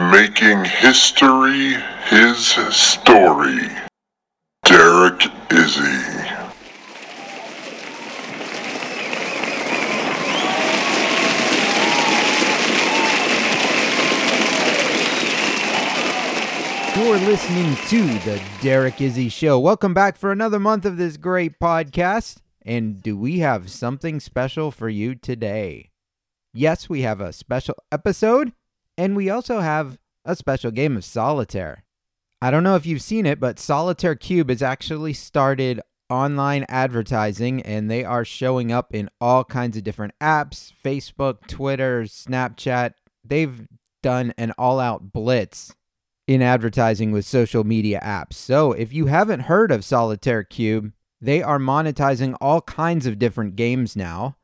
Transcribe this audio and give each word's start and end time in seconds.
Making 0.00 0.64
history 0.64 1.74
his 2.08 2.46
story, 2.76 3.68
Derek 4.64 5.20
Izzi. 5.48 6.24
You're 17.14 17.30
listening 17.30 17.76
to 17.86 18.02
the 18.24 18.42
Derek 18.60 18.96
Izzi 18.96 19.30
Show. 19.30 19.60
Welcome 19.60 19.94
back 19.94 20.16
for 20.16 20.32
another 20.32 20.58
month 20.58 20.84
of 20.84 20.96
this 20.96 21.16
great 21.16 21.60
podcast. 21.60 22.38
And 22.62 23.00
do 23.00 23.16
we 23.16 23.38
have 23.38 23.70
something 23.70 24.18
special 24.18 24.72
for 24.72 24.88
you 24.88 25.14
today? 25.14 25.92
Yes, 26.52 26.88
we 26.88 27.02
have 27.02 27.20
a 27.20 27.32
special 27.32 27.76
episode, 27.92 28.52
and 28.96 29.16
we 29.16 29.30
also 29.30 29.60
have 29.60 29.98
a 30.24 30.36
special 30.36 30.70
game 30.70 30.96
of 30.96 31.04
solitaire. 31.04 31.84
I 32.40 32.50
don't 32.50 32.62
know 32.62 32.76
if 32.76 32.86
you've 32.86 33.02
seen 33.02 33.26
it, 33.26 33.40
but 33.40 33.58
Solitaire 33.58 34.14
Cube 34.14 34.50
has 34.50 34.62
actually 34.62 35.14
started 35.14 35.80
online 36.10 36.66
advertising 36.68 37.62
and 37.62 37.90
they 37.90 38.04
are 38.04 38.24
showing 38.24 38.70
up 38.70 38.94
in 38.94 39.08
all 39.20 39.44
kinds 39.44 39.76
of 39.76 39.84
different 39.84 40.12
apps 40.20 40.72
Facebook, 40.84 41.46
Twitter, 41.46 42.02
Snapchat. 42.02 42.92
They've 43.24 43.66
done 44.02 44.34
an 44.36 44.52
all 44.58 44.78
out 44.78 45.12
blitz 45.12 45.74
in 46.26 46.42
advertising 46.42 47.12
with 47.12 47.24
social 47.24 47.64
media 47.64 48.00
apps. 48.02 48.34
So 48.34 48.72
if 48.72 48.92
you 48.92 49.06
haven't 49.06 49.40
heard 49.40 49.70
of 49.70 49.84
Solitaire 49.84 50.44
Cube, 50.44 50.92
they 51.20 51.42
are 51.42 51.58
monetizing 51.58 52.36
all 52.40 52.60
kinds 52.60 53.06
of 53.06 53.18
different 53.18 53.56
games 53.56 53.96
now. 53.96 54.36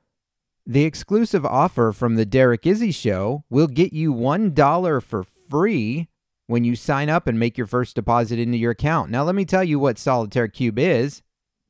The 0.71 0.85
exclusive 0.85 1.45
offer 1.45 1.91
from 1.91 2.15
the 2.15 2.25
Derek 2.25 2.63
Izzi 2.63 2.95
Show 2.95 3.43
will 3.51 3.67
get 3.67 3.93
you 3.93 4.15
$1 4.15 5.03
for 5.03 5.25
free 5.25 6.07
when 6.47 6.63
you 6.63 6.77
sign 6.77 7.09
up 7.09 7.27
and 7.27 7.41
make 7.41 7.59
your 7.59 7.67
first 7.67 7.97
deposit 7.97 8.39
into 8.39 8.57
your 8.57 8.71
account. 8.71 9.11
Now, 9.11 9.25
let 9.25 9.35
me 9.35 9.45
tell 9.45 9.65
you 9.65 9.81
what 9.81 9.99
Solitaire 9.99 10.47
Cube 10.47 10.79
is 10.79 11.23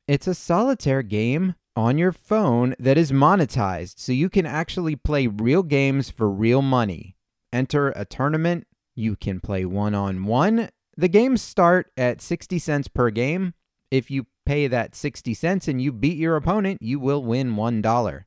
it's 0.07 0.27
a 0.27 0.35
solitaire 0.35 1.01
game 1.01 1.55
on 1.75 1.97
your 1.97 2.11
phone 2.11 2.75
that 2.77 2.95
is 2.95 3.11
monetized, 3.11 3.97
so 3.97 4.11
you 4.11 4.29
can 4.29 4.45
actually 4.45 4.95
play 4.95 5.25
real 5.25 5.63
games 5.63 6.11
for 6.11 6.29
real 6.29 6.61
money. 6.61 7.15
Enter 7.51 7.89
a 7.95 8.05
tournament, 8.05 8.67
you 8.93 9.15
can 9.15 9.39
play 9.39 9.65
one 9.65 9.95
on 9.95 10.25
one. 10.25 10.69
The 10.95 11.07
games 11.07 11.41
start 11.41 11.91
at 11.97 12.21
60 12.21 12.59
cents 12.59 12.87
per 12.87 13.09
game. 13.09 13.55
If 13.89 14.11
you 14.11 14.27
pay 14.45 14.67
that 14.67 14.93
60 14.93 15.33
cents 15.33 15.67
and 15.67 15.81
you 15.81 15.91
beat 15.91 16.19
your 16.19 16.35
opponent, 16.35 16.83
you 16.83 16.99
will 16.99 17.23
win 17.23 17.55
$1. 17.55 18.25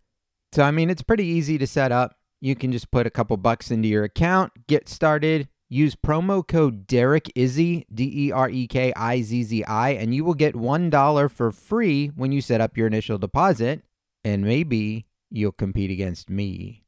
So, 0.55 0.63
I 0.63 0.71
mean, 0.71 0.89
it's 0.89 1.03
pretty 1.03 1.25
easy 1.25 1.59
to 1.59 1.67
set 1.67 1.91
up. 1.91 2.15
You 2.41 2.55
can 2.55 2.71
just 2.71 2.93
put 2.93 3.09
a 3.09 3.11
couple 3.11 3.37
bucks 3.37 3.73
into 3.73 3.89
your 3.89 4.05
account, 4.05 4.53
get 4.69 4.89
started, 4.89 5.49
use 5.69 5.97
promo 5.97 6.47
code 6.47 6.87
Derek 6.87 7.25
Izzi, 7.35 7.85
D 7.93 8.29
E 8.29 8.31
R 8.31 8.49
E 8.49 8.69
K 8.69 8.93
I 8.95 9.21
Z 9.23 9.43
Z 9.43 9.65
I, 9.65 9.91
and 9.91 10.15
you 10.15 10.25
will 10.25 10.35
get 10.35 10.55
$1 10.55 11.31
for 11.33 11.51
free 11.51 12.07
when 12.15 12.31
you 12.31 12.41
set 12.41 12.61
up 12.61 12.77
your 12.77 12.87
initial 12.87 13.19
deposit. 13.19 13.83
And 14.23 14.45
maybe 14.45 15.07
you'll 15.29 15.51
compete 15.51 15.91
against 15.91 16.31
me. 16.31 16.85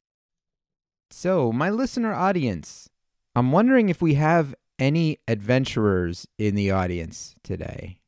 So, 1.11 1.51
my 1.51 1.69
listener 1.69 2.15
audience, 2.15 2.89
I'm 3.35 3.51
wondering 3.51 3.89
if 3.89 4.01
we 4.01 4.15
have 4.15 4.55
any 4.79 5.19
adventurers 5.27 6.29
in 6.39 6.55
the 6.55 6.71
audience 6.71 7.35
today. 7.43 7.99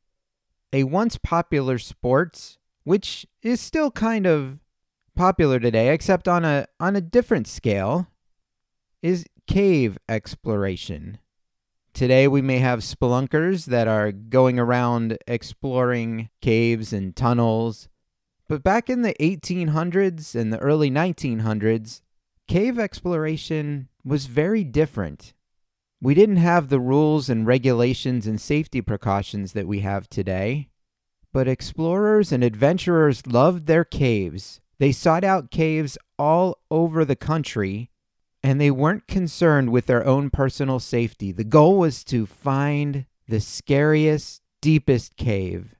A 0.71 0.85
once 0.85 1.17
popular 1.17 1.79
sport, 1.79 2.57
which 2.85 3.27
is 3.41 3.59
still 3.59 3.91
kind 3.91 4.25
of 4.25 4.59
popular 5.19 5.59
today, 5.59 5.93
except 5.93 6.29
on 6.29 6.45
a 6.45 6.65
on 6.79 6.95
a 6.95 7.01
different 7.01 7.45
scale, 7.45 8.07
is 9.01 9.25
cave 9.47 9.97
exploration. 10.07 11.17
Today 11.93 12.25
we 12.25 12.41
may 12.41 12.59
have 12.59 12.79
spelunkers 12.79 13.65
that 13.65 13.85
are 13.85 14.13
going 14.13 14.57
around 14.57 15.17
exploring 15.27 16.29
caves 16.41 16.93
and 16.93 17.13
tunnels. 17.17 17.89
But 18.47 18.63
back 18.63 18.89
in 18.89 19.01
the 19.01 19.13
1800s 19.19 20.35
and 20.35 20.53
the 20.53 20.59
early 20.59 20.89
1900s, 20.89 21.99
cave 22.47 22.79
exploration 22.79 23.89
was 24.05 24.25
very 24.27 24.63
different. 24.63 25.33
We 26.01 26.13
didn't 26.13 26.37
have 26.37 26.69
the 26.69 26.79
rules 26.79 27.27
and 27.27 27.45
regulations 27.45 28.25
and 28.25 28.39
safety 28.39 28.79
precautions 28.79 29.51
that 29.51 29.67
we 29.67 29.81
have 29.81 30.07
today. 30.09 30.69
But 31.33 31.49
explorers 31.49 32.31
and 32.31 32.41
adventurers 32.41 33.27
loved 33.27 33.65
their 33.65 33.83
caves. 33.83 34.61
They 34.79 34.93
sought 34.93 35.25
out 35.25 35.51
caves 35.51 35.97
all 36.17 36.57
over 36.71 37.03
the 37.03 37.15
country, 37.15 37.91
and 38.41 38.59
they 38.59 38.71
weren't 38.71 39.07
concerned 39.07 39.71
with 39.71 39.85
their 39.85 40.05
own 40.05 40.29
personal 40.29 40.79
safety. 40.79 41.31
The 41.33 41.43
goal 41.43 41.77
was 41.77 42.03
to 42.05 42.25
find 42.25 43.05
the 43.27 43.41
scariest, 43.41 44.41
deepest 44.61 45.17
cave. 45.17 45.75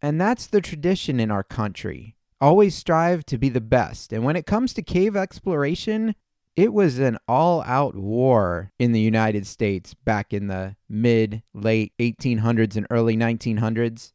And 0.00 0.20
that's 0.20 0.46
the 0.46 0.60
tradition 0.60 1.18
in 1.18 1.30
our 1.30 1.42
country. 1.42 2.16
Always 2.40 2.74
strive 2.74 3.26
to 3.26 3.38
be 3.38 3.48
the 3.48 3.60
best. 3.60 4.12
And 4.12 4.22
when 4.22 4.36
it 4.36 4.46
comes 4.46 4.72
to 4.74 4.82
cave 4.82 5.16
exploration, 5.16 6.14
it 6.56 6.72
was 6.72 6.98
an 7.00 7.18
all 7.26 7.62
out 7.62 7.96
war 7.96 8.70
in 8.78 8.92
the 8.92 9.00
United 9.00 9.46
States 9.46 9.94
back 9.94 10.32
in 10.32 10.46
the 10.46 10.76
mid, 10.88 11.42
late 11.52 11.92
1800s 11.98 12.76
and 12.76 12.86
early 12.90 13.16
1900s. 13.16 14.12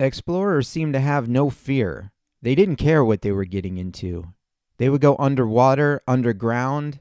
Explorers 0.00 0.68
seemed 0.68 0.94
to 0.94 1.00
have 1.00 1.28
no 1.28 1.50
fear. 1.50 2.12
They 2.42 2.54
didn't 2.54 2.76
care 2.76 3.04
what 3.04 3.22
they 3.22 3.32
were 3.32 3.44
getting 3.44 3.78
into. 3.78 4.34
They 4.78 4.88
would 4.88 5.00
go 5.00 5.16
underwater, 5.18 6.02
underground. 6.06 7.00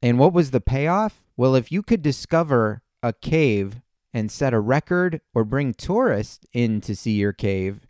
And 0.00 0.18
what 0.18 0.32
was 0.32 0.50
the 0.50 0.60
payoff? 0.60 1.24
Well, 1.36 1.54
if 1.54 1.70
you 1.70 1.82
could 1.82 2.02
discover 2.02 2.82
a 3.02 3.12
cave 3.12 3.80
and 4.12 4.30
set 4.30 4.52
a 4.52 4.60
record 4.60 5.20
or 5.34 5.44
bring 5.44 5.74
tourists 5.74 6.46
in 6.52 6.80
to 6.82 6.94
see 6.94 7.12
your 7.12 7.32
cave, 7.32 7.86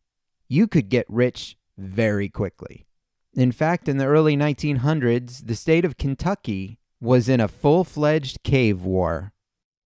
you 0.48 0.66
could 0.66 0.88
get 0.88 1.06
rich 1.08 1.56
very 1.76 2.28
quickly. 2.28 2.86
In 3.34 3.52
fact, 3.52 3.88
in 3.88 3.96
the 3.96 4.06
early 4.06 4.36
1900s, 4.36 5.46
the 5.46 5.56
state 5.56 5.84
of 5.84 5.96
Kentucky 5.96 6.78
was 7.00 7.28
in 7.28 7.40
a 7.40 7.48
full 7.48 7.84
fledged 7.84 8.42
cave 8.42 8.84
war. 8.84 9.32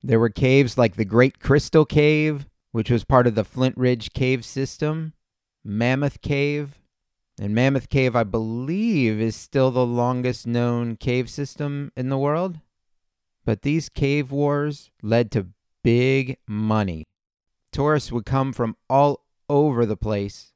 There 0.02 0.20
were 0.20 0.28
caves 0.28 0.76
like 0.76 0.96
the 0.96 1.04
Great 1.04 1.38
Crystal 1.40 1.84
Cave, 1.84 2.46
which 2.72 2.90
was 2.90 3.04
part 3.04 3.26
of 3.26 3.34
the 3.34 3.44
Flint 3.44 3.76
Ridge 3.76 4.12
Cave 4.12 4.44
System, 4.44 5.14
Mammoth 5.64 6.20
Cave, 6.20 6.80
and 7.38 7.54
Mammoth 7.54 7.88
Cave, 7.88 8.16
I 8.16 8.24
believe, 8.24 9.20
is 9.20 9.36
still 9.36 9.70
the 9.70 9.86
longest 9.86 10.46
known 10.46 10.96
cave 10.96 11.28
system 11.28 11.92
in 11.96 12.08
the 12.08 12.18
world. 12.18 12.60
But 13.44 13.62
these 13.62 13.88
cave 13.88 14.32
wars 14.32 14.90
led 15.02 15.30
to 15.32 15.48
big 15.84 16.38
money. 16.48 17.04
Tourists 17.72 18.10
would 18.10 18.24
come 18.24 18.52
from 18.52 18.76
all 18.88 19.24
over 19.48 19.84
the 19.84 19.96
place 19.96 20.52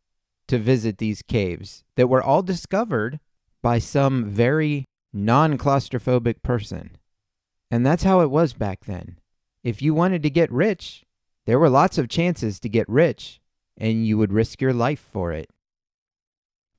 to 0.49 0.59
visit 0.59 0.99
these 0.99 1.23
caves 1.23 1.85
that 1.97 2.09
were 2.09 2.23
all 2.23 2.43
discovered 2.43 3.21
by 3.63 3.79
some 3.79 4.25
very 4.25 4.87
non 5.13 5.59
claustrophobic 5.59 6.43
person. 6.43 6.97
And 7.71 7.85
that's 7.85 8.03
how 8.03 8.21
it 8.21 8.31
was 8.31 8.55
back 8.55 8.87
then. 8.87 9.19
If 9.63 9.83
you 9.83 9.93
wanted 9.93 10.23
to 10.23 10.31
get 10.31 10.51
rich, 10.51 11.05
there 11.47 11.59
were 11.59 11.69
lots 11.69 11.99
of 11.99 12.09
chances 12.09 12.59
to 12.61 12.69
get 12.69 12.89
rich, 12.89 13.41
and 13.77 14.07
you 14.07 14.17
would 14.19 14.33
risk 14.33 14.61
your 14.61 14.73
life 14.73 15.07
for 15.13 15.31
it. 15.33 15.51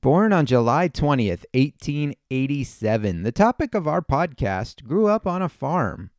Born 0.01 0.33
on 0.33 0.47
July 0.47 0.89
20th, 0.89 1.45
1887, 1.53 3.21
the 3.21 3.31
topic 3.31 3.75
of 3.75 3.87
our 3.87 4.01
podcast 4.01 4.83
grew 4.83 5.05
up 5.05 5.27
on 5.27 5.43
a 5.43 5.49
farm. 5.49 6.09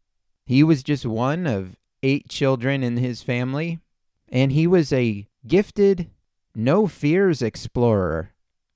He 0.46 0.62
was 0.62 0.84
just 0.84 1.04
one 1.04 1.48
of 1.48 1.74
eight 2.00 2.28
children 2.28 2.84
in 2.84 2.96
his 2.96 3.24
family, 3.24 3.80
and 4.28 4.52
he 4.52 4.68
was 4.68 4.92
a 4.92 5.26
gifted, 5.48 6.10
no 6.54 6.86
fears 6.86 7.42
explorer. 7.42 8.30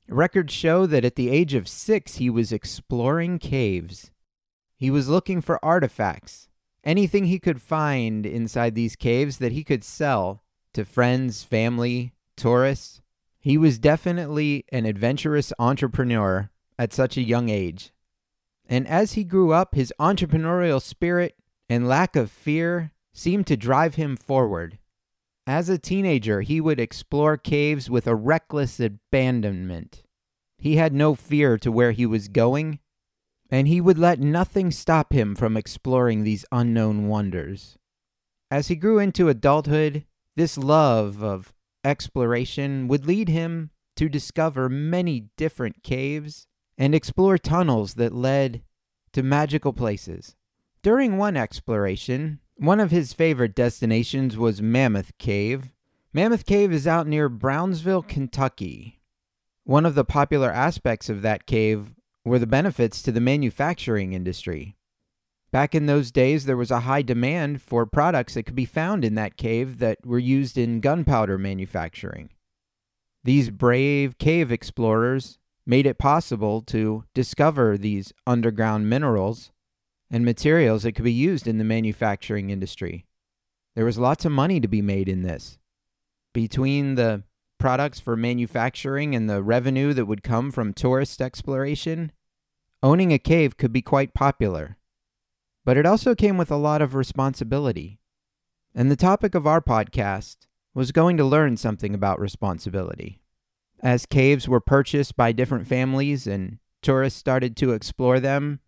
Records 0.08 0.52
show 0.52 0.86
that 0.86 1.04
at 1.04 1.14
the 1.14 1.30
age 1.30 1.54
of 1.54 1.68
six, 1.68 2.16
he 2.16 2.28
was 2.28 2.50
exploring 2.50 3.38
caves. 3.38 4.10
He 4.76 4.90
was 4.90 5.08
looking 5.08 5.40
for 5.40 5.64
artifacts, 5.64 6.48
anything 6.82 7.26
he 7.26 7.38
could 7.38 7.62
find 7.62 8.26
inside 8.26 8.74
these 8.74 8.96
caves 8.96 9.38
that 9.38 9.52
he 9.52 9.62
could 9.62 9.84
sell 9.84 10.42
to 10.72 10.84
friends, 10.84 11.44
family, 11.44 12.12
tourists. 12.36 13.02
He 13.46 13.56
was 13.56 13.78
definitely 13.78 14.64
an 14.72 14.86
adventurous 14.86 15.52
entrepreneur 15.60 16.50
at 16.80 16.92
such 16.92 17.16
a 17.16 17.22
young 17.22 17.48
age. 17.48 17.92
And 18.68 18.88
as 18.88 19.12
he 19.12 19.22
grew 19.22 19.52
up, 19.52 19.76
his 19.76 19.94
entrepreneurial 20.00 20.82
spirit 20.82 21.36
and 21.68 21.86
lack 21.86 22.16
of 22.16 22.28
fear 22.28 22.90
seemed 23.14 23.46
to 23.46 23.56
drive 23.56 23.94
him 23.94 24.16
forward. 24.16 24.80
As 25.46 25.68
a 25.68 25.78
teenager, 25.78 26.40
he 26.40 26.60
would 26.60 26.80
explore 26.80 27.36
caves 27.36 27.88
with 27.88 28.08
a 28.08 28.16
reckless 28.16 28.80
abandonment. 28.80 30.02
He 30.58 30.74
had 30.74 30.92
no 30.92 31.14
fear 31.14 31.56
to 31.58 31.70
where 31.70 31.92
he 31.92 32.04
was 32.04 32.26
going, 32.26 32.80
and 33.48 33.68
he 33.68 33.80
would 33.80 33.96
let 33.96 34.18
nothing 34.18 34.72
stop 34.72 35.12
him 35.12 35.36
from 35.36 35.56
exploring 35.56 36.24
these 36.24 36.44
unknown 36.50 37.06
wonders. 37.06 37.78
As 38.50 38.66
he 38.66 38.74
grew 38.74 38.98
into 38.98 39.28
adulthood, 39.28 40.04
this 40.34 40.58
love 40.58 41.22
of 41.22 41.52
exploration 41.86 42.88
would 42.88 43.06
lead 43.06 43.28
him 43.28 43.70
to 43.94 44.08
discover 44.08 44.68
many 44.68 45.28
different 45.36 45.82
caves 45.82 46.46
and 46.76 46.94
explore 46.94 47.38
tunnels 47.38 47.94
that 47.94 48.12
led 48.12 48.62
to 49.12 49.22
magical 49.22 49.72
places. 49.72 50.34
During 50.82 51.16
one 51.16 51.36
exploration, 51.36 52.40
one 52.56 52.80
of 52.80 52.90
his 52.90 53.12
favorite 53.12 53.54
destinations 53.54 54.36
was 54.36 54.60
Mammoth 54.60 55.16
Cave. 55.18 55.70
Mammoth 56.12 56.44
Cave 56.44 56.72
is 56.72 56.86
out 56.86 57.06
near 57.06 57.28
Brownsville, 57.28 58.02
Kentucky. 58.02 59.00
One 59.64 59.86
of 59.86 59.94
the 59.94 60.04
popular 60.04 60.50
aspects 60.50 61.08
of 61.08 61.22
that 61.22 61.46
cave 61.46 61.94
were 62.24 62.38
the 62.38 62.46
benefits 62.46 63.02
to 63.02 63.12
the 63.12 63.20
manufacturing 63.20 64.12
industry. 64.12 64.75
Back 65.56 65.74
in 65.74 65.86
those 65.86 66.10
days, 66.10 66.44
there 66.44 66.54
was 66.58 66.70
a 66.70 66.80
high 66.80 67.00
demand 67.00 67.62
for 67.62 67.86
products 67.86 68.34
that 68.34 68.42
could 68.42 68.54
be 68.54 68.66
found 68.66 69.06
in 69.06 69.14
that 69.14 69.38
cave 69.38 69.78
that 69.78 70.04
were 70.04 70.18
used 70.18 70.58
in 70.58 70.80
gunpowder 70.80 71.38
manufacturing. 71.38 72.28
These 73.24 73.48
brave 73.48 74.18
cave 74.18 74.52
explorers 74.52 75.38
made 75.64 75.86
it 75.86 75.96
possible 75.96 76.60
to 76.60 77.04
discover 77.14 77.78
these 77.78 78.12
underground 78.26 78.90
minerals 78.90 79.50
and 80.10 80.26
materials 80.26 80.82
that 80.82 80.92
could 80.92 81.06
be 81.06 81.10
used 81.10 81.46
in 81.46 81.56
the 81.56 81.64
manufacturing 81.64 82.50
industry. 82.50 83.06
There 83.74 83.86
was 83.86 83.96
lots 83.96 84.26
of 84.26 84.32
money 84.32 84.60
to 84.60 84.68
be 84.68 84.82
made 84.82 85.08
in 85.08 85.22
this. 85.22 85.56
Between 86.34 86.96
the 86.96 87.22
products 87.58 87.98
for 87.98 88.14
manufacturing 88.14 89.14
and 89.14 89.30
the 89.30 89.42
revenue 89.42 89.94
that 89.94 90.04
would 90.04 90.22
come 90.22 90.52
from 90.52 90.74
tourist 90.74 91.22
exploration, 91.22 92.12
owning 92.82 93.10
a 93.10 93.18
cave 93.18 93.56
could 93.56 93.72
be 93.72 93.80
quite 93.80 94.12
popular. 94.12 94.76
But 95.66 95.76
it 95.76 95.84
also 95.84 96.14
came 96.14 96.38
with 96.38 96.52
a 96.52 96.56
lot 96.56 96.80
of 96.80 96.94
responsibility. 96.94 97.98
And 98.72 98.88
the 98.88 98.96
topic 98.96 99.34
of 99.34 99.48
our 99.48 99.60
podcast 99.60 100.46
was 100.74 100.92
going 100.92 101.16
to 101.16 101.24
learn 101.24 101.56
something 101.56 101.92
about 101.92 102.20
responsibility. 102.20 103.20
As 103.80 104.06
caves 104.06 104.48
were 104.48 104.60
purchased 104.60 105.16
by 105.16 105.32
different 105.32 105.66
families 105.66 106.26
and 106.28 106.58
tourists 106.82 107.18
started 107.18 107.56
to 107.56 107.72
explore 107.72 108.20
them, 108.20 108.60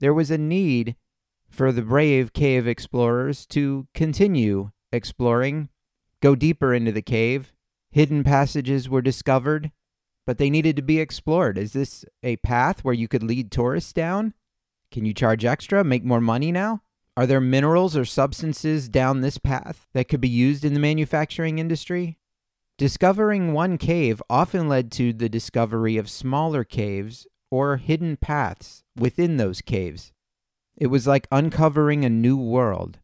there 0.00 0.14
was 0.14 0.30
a 0.30 0.38
need 0.38 0.96
for 1.50 1.72
the 1.72 1.82
brave 1.82 2.32
cave 2.32 2.66
explorers 2.66 3.44
to 3.48 3.86
continue 3.92 4.70
exploring, 4.90 5.68
go 6.22 6.34
deeper 6.34 6.72
into 6.72 6.90
the 6.90 7.02
cave. 7.02 7.52
Hidden 7.90 8.24
passages 8.24 8.88
were 8.88 9.02
discovered, 9.02 9.72
but 10.24 10.38
they 10.38 10.48
needed 10.48 10.76
to 10.76 10.82
be 10.82 11.00
explored. 11.00 11.58
Is 11.58 11.74
this 11.74 12.06
a 12.22 12.36
path 12.36 12.82
where 12.82 12.94
you 12.94 13.08
could 13.08 13.22
lead 13.22 13.50
tourists 13.50 13.92
down? 13.92 14.32
Can 14.90 15.04
you 15.04 15.12
charge 15.12 15.44
extra, 15.44 15.84
make 15.84 16.04
more 16.04 16.20
money 16.20 16.52
now? 16.52 16.82
Are 17.16 17.26
there 17.26 17.40
minerals 17.40 17.96
or 17.96 18.04
substances 18.04 18.88
down 18.88 19.20
this 19.20 19.38
path 19.38 19.86
that 19.94 20.08
could 20.08 20.20
be 20.20 20.28
used 20.28 20.64
in 20.64 20.74
the 20.74 20.80
manufacturing 20.80 21.58
industry? 21.58 22.18
Discovering 22.78 23.54
one 23.54 23.78
cave 23.78 24.22
often 24.28 24.68
led 24.68 24.92
to 24.92 25.14
the 25.14 25.30
discovery 25.30 25.96
of 25.96 26.10
smaller 26.10 26.62
caves 26.62 27.26
or 27.50 27.78
hidden 27.78 28.18
paths 28.18 28.84
within 28.94 29.38
those 29.38 29.62
caves. 29.62 30.12
It 30.76 30.88
was 30.88 31.06
like 31.06 31.26
uncovering 31.32 32.04
a 32.04 32.10
new 32.10 32.36
world. 32.36 32.98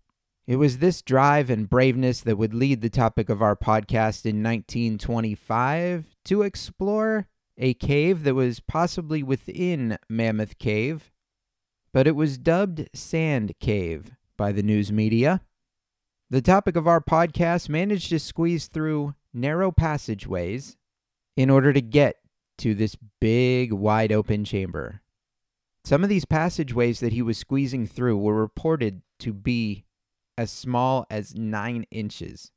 It 0.47 0.57
was 0.57 0.79
this 0.79 1.01
drive 1.01 1.49
and 1.49 1.71
braveness 1.71 2.21
that 2.21 2.37
would 2.37 2.53
lead 2.53 2.83
the 2.83 2.91
topic 2.91 3.31
of 3.31 3.41
our 3.41 3.57
podcast 3.57 4.27
in 4.27 4.43
1925 4.43 6.17
to 6.27 6.43
explore 6.43 7.29
a 7.57 7.73
cave 7.73 8.25
that 8.25 8.35
was 8.35 8.61
possibly 8.61 9.23
within 9.23 9.97
Mammoth 10.09 10.59
Cave 10.59 11.11
but 11.93 12.07
it 12.07 12.17
was 12.17 12.39
dubbed 12.39 12.89
Sand 12.95 13.53
Cave 13.61 14.13
by 14.37 14.51
the 14.53 14.63
news 14.63 14.91
media. 14.91 15.43
The 16.31 16.41
topic 16.41 16.77
of 16.77 16.87
our 16.87 17.01
podcast 17.01 17.69
managed 17.69 18.09
to 18.09 18.19
squeeze 18.19 18.67
through 18.67 19.15
narrow 19.35 19.71
passageways 19.71 20.77
in 21.37 21.51
order 21.51 21.73
to 21.73 21.83
get 21.83 22.17
to 22.59 22.75
this 22.75 22.97
big, 23.21 23.73
wide 23.73 24.13
open 24.13 24.45
chamber. 24.45 25.03
Some 25.85 26.03
of 26.03 26.09
these 26.09 26.25
passageways 26.25 27.01
that 27.01 27.13
he 27.13 27.23
was 27.23 27.37
squeezing 27.37 27.87
through 27.87 28.17
were 28.17 28.41
reported 28.41 29.03
to 29.19 29.33
be 29.33 29.85
as 30.39 30.51
small 30.51 31.07
as 31.11 31.35
nine 31.35 31.85
inches. 31.91 32.53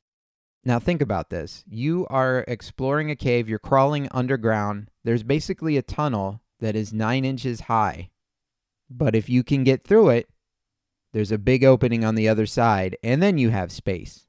Now, 0.63 0.79
think 0.79 1.01
about 1.01 1.29
this. 1.29 1.63
You 1.67 2.07
are 2.09 2.45
exploring 2.47 3.11
a 3.11 3.15
cave, 3.15 3.49
you're 3.49 3.59
crawling 3.59 4.07
underground. 4.11 4.89
There's 5.03 5.23
basically 5.23 5.75
a 5.75 5.81
tunnel 5.81 6.41
that 6.59 6.75
is 6.75 6.93
nine 6.93 7.25
inches 7.25 7.61
high 7.61 8.09
but 8.89 9.15
if 9.15 9.29
you 9.29 9.43
can 9.43 9.63
get 9.63 9.83
through 9.83 10.09
it, 10.09 10.29
there's 11.13 11.31
a 11.31 11.37
big 11.37 11.63
opening 11.63 12.03
on 12.03 12.15
the 12.15 12.27
other 12.27 12.45
side, 12.45 12.97
and 13.01 13.21
then 13.23 13.37
you 13.37 13.49
have 13.49 13.71
space. 13.71 14.27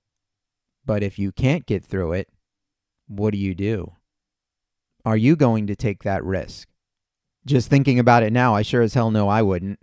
But 0.85 1.03
if 1.03 1.19
you 1.19 1.32
can't 1.32 1.67
get 1.67 1.85
through 1.85 2.12
it, 2.12 2.29
what 3.08 3.32
do 3.32 3.38
you 3.38 3.55
do? 3.55 3.93
Are 5.05 5.17
you 5.17 5.37
going 5.37 5.67
to 5.67 5.76
take 5.76 6.03
that 6.03 6.25
risk? 6.25 6.69
Just 7.44 7.69
thinking 7.69 7.99
about 7.99 8.23
it 8.23 8.32
now, 8.32 8.55
I 8.55 8.62
sure 8.62 8.82
as 8.82 8.94
hell 8.94 9.11
know 9.11 9.29
I 9.29 9.43
wouldn't. 9.43 9.79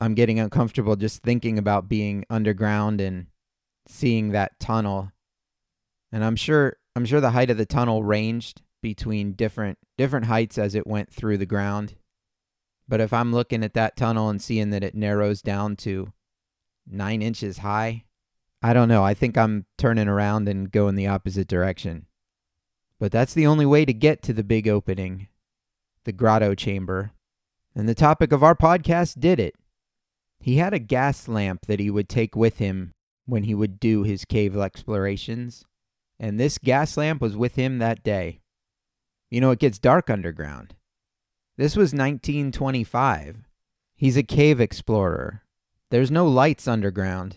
I'm 0.00 0.14
getting 0.14 0.40
uncomfortable 0.40 0.96
just 0.96 1.22
thinking 1.22 1.58
about 1.58 1.88
being 1.88 2.24
underground 2.30 3.00
and 3.00 3.26
seeing 3.86 4.30
that 4.30 4.58
tunnel. 4.58 5.12
And 6.10 6.24
I'm 6.24 6.36
sure 6.36 6.76
I'm 6.96 7.04
sure 7.04 7.20
the 7.20 7.32
height 7.32 7.50
of 7.50 7.58
the 7.58 7.66
tunnel 7.66 8.02
ranged 8.02 8.62
between 8.82 9.32
different 9.32 9.78
different 9.98 10.26
heights 10.26 10.56
as 10.56 10.74
it 10.74 10.86
went 10.86 11.12
through 11.12 11.36
the 11.36 11.46
ground. 11.46 11.96
But 12.90 13.00
if 13.00 13.12
I'm 13.12 13.32
looking 13.32 13.62
at 13.62 13.74
that 13.74 13.96
tunnel 13.96 14.28
and 14.28 14.42
seeing 14.42 14.70
that 14.70 14.82
it 14.82 14.96
narrows 14.96 15.42
down 15.42 15.76
to 15.76 16.12
nine 16.84 17.22
inches 17.22 17.58
high, 17.58 18.04
I 18.62 18.72
don't 18.72 18.88
know. 18.88 19.04
I 19.04 19.14
think 19.14 19.38
I'm 19.38 19.66
turning 19.78 20.08
around 20.08 20.48
and 20.48 20.72
going 20.72 20.96
the 20.96 21.06
opposite 21.06 21.46
direction. 21.46 22.06
But 22.98 23.12
that's 23.12 23.32
the 23.32 23.46
only 23.46 23.64
way 23.64 23.84
to 23.84 23.92
get 23.92 24.22
to 24.24 24.32
the 24.32 24.42
big 24.42 24.66
opening, 24.66 25.28
the 26.04 26.10
grotto 26.10 26.56
chamber. 26.56 27.12
And 27.76 27.88
the 27.88 27.94
topic 27.94 28.32
of 28.32 28.42
our 28.42 28.56
podcast 28.56 29.20
did 29.20 29.38
it. 29.38 29.54
He 30.40 30.56
had 30.56 30.74
a 30.74 30.80
gas 30.80 31.28
lamp 31.28 31.66
that 31.66 31.78
he 31.78 31.90
would 31.90 32.08
take 32.08 32.34
with 32.34 32.58
him 32.58 32.90
when 33.24 33.44
he 33.44 33.54
would 33.54 33.78
do 33.78 34.02
his 34.02 34.24
cave 34.24 34.56
explorations. 34.56 35.64
And 36.18 36.40
this 36.40 36.58
gas 36.58 36.96
lamp 36.96 37.22
was 37.22 37.36
with 37.36 37.54
him 37.54 37.78
that 37.78 38.02
day. 38.02 38.40
You 39.30 39.40
know, 39.40 39.52
it 39.52 39.60
gets 39.60 39.78
dark 39.78 40.10
underground. 40.10 40.74
This 41.60 41.76
was 41.76 41.92
1925. 41.92 43.44
He's 43.94 44.16
a 44.16 44.22
cave 44.22 44.62
explorer. 44.62 45.42
There's 45.90 46.10
no 46.10 46.26
lights 46.26 46.66
underground. 46.66 47.36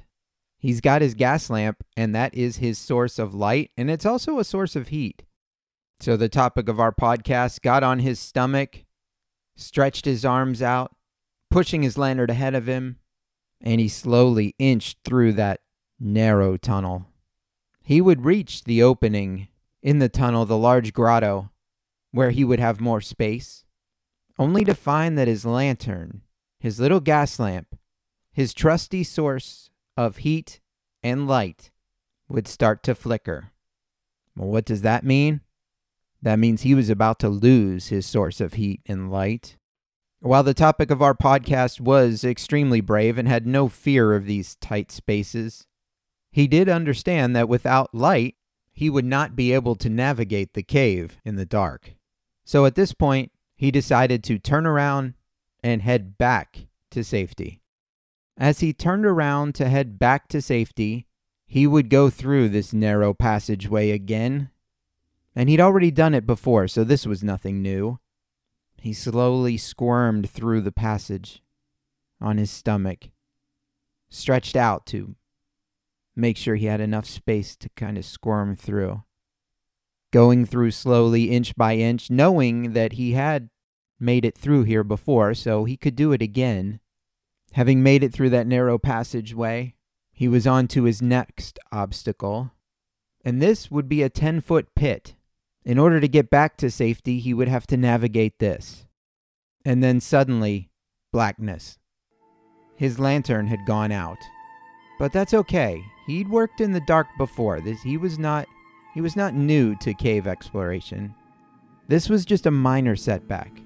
He's 0.57 0.79
got 0.79 1.01
his 1.01 1.13
gas 1.13 1.49
lamp, 1.49 1.83
and 1.97 2.15
that 2.15 2.33
is 2.33 2.55
his 2.55 2.77
source 2.77 3.19
of 3.19 3.35
light, 3.35 3.71
and 3.75 3.91
it's 3.91 4.05
also 4.05 4.39
a 4.39 4.45
source 4.45 4.77
of 4.77 4.87
heat. 4.87 5.23
So, 5.99 6.15
the 6.15 6.29
topic 6.29 6.69
of 6.69 6.79
our 6.79 6.93
podcast 6.93 7.61
got 7.63 7.83
on 7.83 7.99
his 7.99 8.17
stomach, 8.17 8.85
stretched 9.57 10.05
his 10.05 10.23
arms 10.23 10.61
out, 10.61 10.95
pushing 11.51 11.83
his 11.83 11.97
lantern 11.97 12.29
ahead 12.29 12.55
of 12.55 12.65
him, 12.65 12.99
and 13.59 13.81
he 13.81 13.89
slowly 13.89 14.55
inched 14.57 14.99
through 15.03 15.33
that 15.33 15.59
narrow 15.99 16.55
tunnel. 16.55 17.07
He 17.81 17.99
would 17.99 18.23
reach 18.23 18.63
the 18.63 18.83
opening 18.83 19.49
in 19.81 19.99
the 19.99 20.07
tunnel, 20.07 20.45
the 20.45 20.57
large 20.57 20.93
grotto, 20.93 21.51
where 22.11 22.31
he 22.31 22.45
would 22.45 22.61
have 22.61 22.79
more 22.79 23.01
space 23.01 23.65
only 24.37 24.63
to 24.63 24.73
find 24.73 25.17
that 25.17 25.27
his 25.27 25.45
lantern, 25.45 26.21
his 26.59 26.79
little 26.79 26.99
gas 26.99 27.39
lamp, 27.39 27.75
his 28.31 28.53
trusty 28.53 29.03
source 29.03 29.69
of 29.95 30.17
heat 30.17 30.59
and 31.03 31.27
light, 31.27 31.71
would 32.27 32.47
start 32.47 32.83
to 32.83 32.95
flicker. 32.95 33.51
Well, 34.35 34.49
what 34.49 34.65
does 34.65 34.81
that 34.81 35.03
mean? 35.03 35.41
That 36.21 36.39
means 36.39 36.61
he 36.61 36.73
was 36.73 36.89
about 36.89 37.19
to 37.19 37.29
lose 37.29 37.89
his 37.89 38.05
source 38.05 38.39
of 38.39 38.53
heat 38.53 38.81
and 38.85 39.11
light. 39.11 39.57
While 40.19 40.43
the 40.43 40.53
topic 40.53 40.89
of 40.89 41.01
our 41.01 41.13
podcast 41.13 41.81
was 41.81 42.23
extremely 42.23 42.79
brave 42.79 43.17
and 43.17 43.27
had 43.27 43.45
no 43.45 43.67
fear 43.67 44.13
of 44.15 44.25
these 44.25 44.55
tight 44.55 44.89
spaces, 44.89 45.67
he 46.31 46.47
did 46.47 46.69
understand 46.69 47.35
that 47.35 47.49
without 47.49 47.93
light, 47.93 48.35
he 48.71 48.89
would 48.89 49.05
not 49.05 49.35
be 49.35 49.53
able 49.53 49.75
to 49.75 49.89
navigate 49.89 50.53
the 50.53 50.63
cave 50.63 51.19
in 51.25 51.35
the 51.35 51.45
dark. 51.45 51.95
So 52.45 52.65
at 52.65 52.75
this 52.75 52.93
point, 52.93 53.31
he 53.63 53.71
decided 53.71 54.25
to 54.25 54.37
turn 54.37 54.65
around 54.65 55.13
and 55.63 55.83
head 55.83 56.17
back 56.17 56.67
to 56.91 57.01
safety. 57.01 57.61
As 58.35 58.59
he 58.59 58.73
turned 58.73 59.05
around 59.05 59.55
to 59.55 59.69
head 59.69 59.97
back 59.97 60.27
to 60.27 60.41
safety, 60.41 61.07
he 61.45 61.65
would 61.65 61.89
go 61.89 62.09
through 62.09 62.49
this 62.49 62.73
narrow 62.73 63.13
passageway 63.13 63.91
again. 63.91 64.49
And 65.33 65.47
he'd 65.47 65.61
already 65.61 65.91
done 65.91 66.13
it 66.13 66.27
before, 66.27 66.67
so 66.67 66.83
this 66.83 67.05
was 67.05 67.23
nothing 67.23 67.61
new. 67.61 67.99
He 68.81 68.91
slowly 68.91 69.55
squirmed 69.55 70.29
through 70.29 70.59
the 70.59 70.73
passage, 70.73 71.41
on 72.19 72.39
his 72.39 72.51
stomach, 72.51 73.11
stretched 74.09 74.57
out 74.57 74.85
to 74.87 75.15
make 76.17 76.35
sure 76.35 76.55
he 76.55 76.65
had 76.65 76.81
enough 76.81 77.05
space 77.05 77.55
to 77.55 77.69
kind 77.77 77.97
of 77.97 78.03
squirm 78.03 78.57
through. 78.57 79.03
Going 80.11 80.45
through 80.45 80.71
slowly, 80.71 81.31
inch 81.31 81.55
by 81.55 81.77
inch, 81.77 82.11
knowing 82.11 82.73
that 82.73 82.93
he 82.93 83.13
had 83.13 83.49
made 84.03 84.25
it 84.25 84.37
through 84.37 84.63
here 84.63 84.83
before, 84.83 85.33
so 85.33 85.65
he 85.65 85.77
could 85.77 85.95
do 85.95 86.11
it 86.11 86.21
again. 86.21 86.79
Having 87.53 87.81
made 87.81 88.03
it 88.03 88.13
through 88.13 88.29
that 88.31 88.47
narrow 88.47 88.77
passageway, 88.77 89.73
he 90.11 90.27
was 90.27 90.45
on 90.45 90.67
to 90.69 90.83
his 90.83 91.01
next 91.01 91.57
obstacle, 91.71 92.51
and 93.25 93.41
this 93.41 93.71
would 93.71 93.89
be 93.89 94.03
a 94.03 94.09
10 94.09 94.41
foot 94.41 94.67
pit. 94.75 95.15
In 95.65 95.79
order 95.79 95.99
to 95.99 96.07
get 96.07 96.29
back 96.29 96.57
to 96.57 96.69
safety, 96.69 97.19
he 97.19 97.33
would 97.33 97.47
have 97.47 97.65
to 97.67 97.77
navigate 97.77 98.39
this. 98.39 98.85
And 99.63 99.81
then 99.81 100.01
suddenly, 100.01 100.69
blackness. 101.11 101.79
His 102.75 102.99
lantern 102.99 103.47
had 103.47 103.65
gone 103.65 103.91
out. 103.91 104.17
But 104.99 105.13
that's 105.13 105.33
okay. 105.33 105.81
He'd 106.05 106.29
worked 106.29 106.59
in 106.59 106.73
the 106.73 106.81
dark 106.81 107.07
before. 107.17 107.61
This 107.61 107.81
he 107.81 107.97
was 107.97 108.19
not 108.19 108.45
he 108.93 109.01
was 109.01 109.15
not 109.15 109.33
new 109.33 109.75
to 109.77 109.93
cave 109.93 110.27
exploration. 110.27 111.15
This 111.87 112.09
was 112.09 112.25
just 112.25 112.45
a 112.45 112.51
minor 112.51 112.95
setback. 112.95 113.62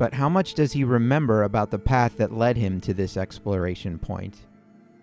But 0.00 0.14
how 0.14 0.30
much 0.30 0.54
does 0.54 0.72
he 0.72 0.82
remember 0.82 1.42
about 1.42 1.70
the 1.70 1.78
path 1.78 2.16
that 2.16 2.32
led 2.32 2.56
him 2.56 2.80
to 2.80 2.94
this 2.94 3.18
exploration 3.18 3.98
point? 3.98 4.46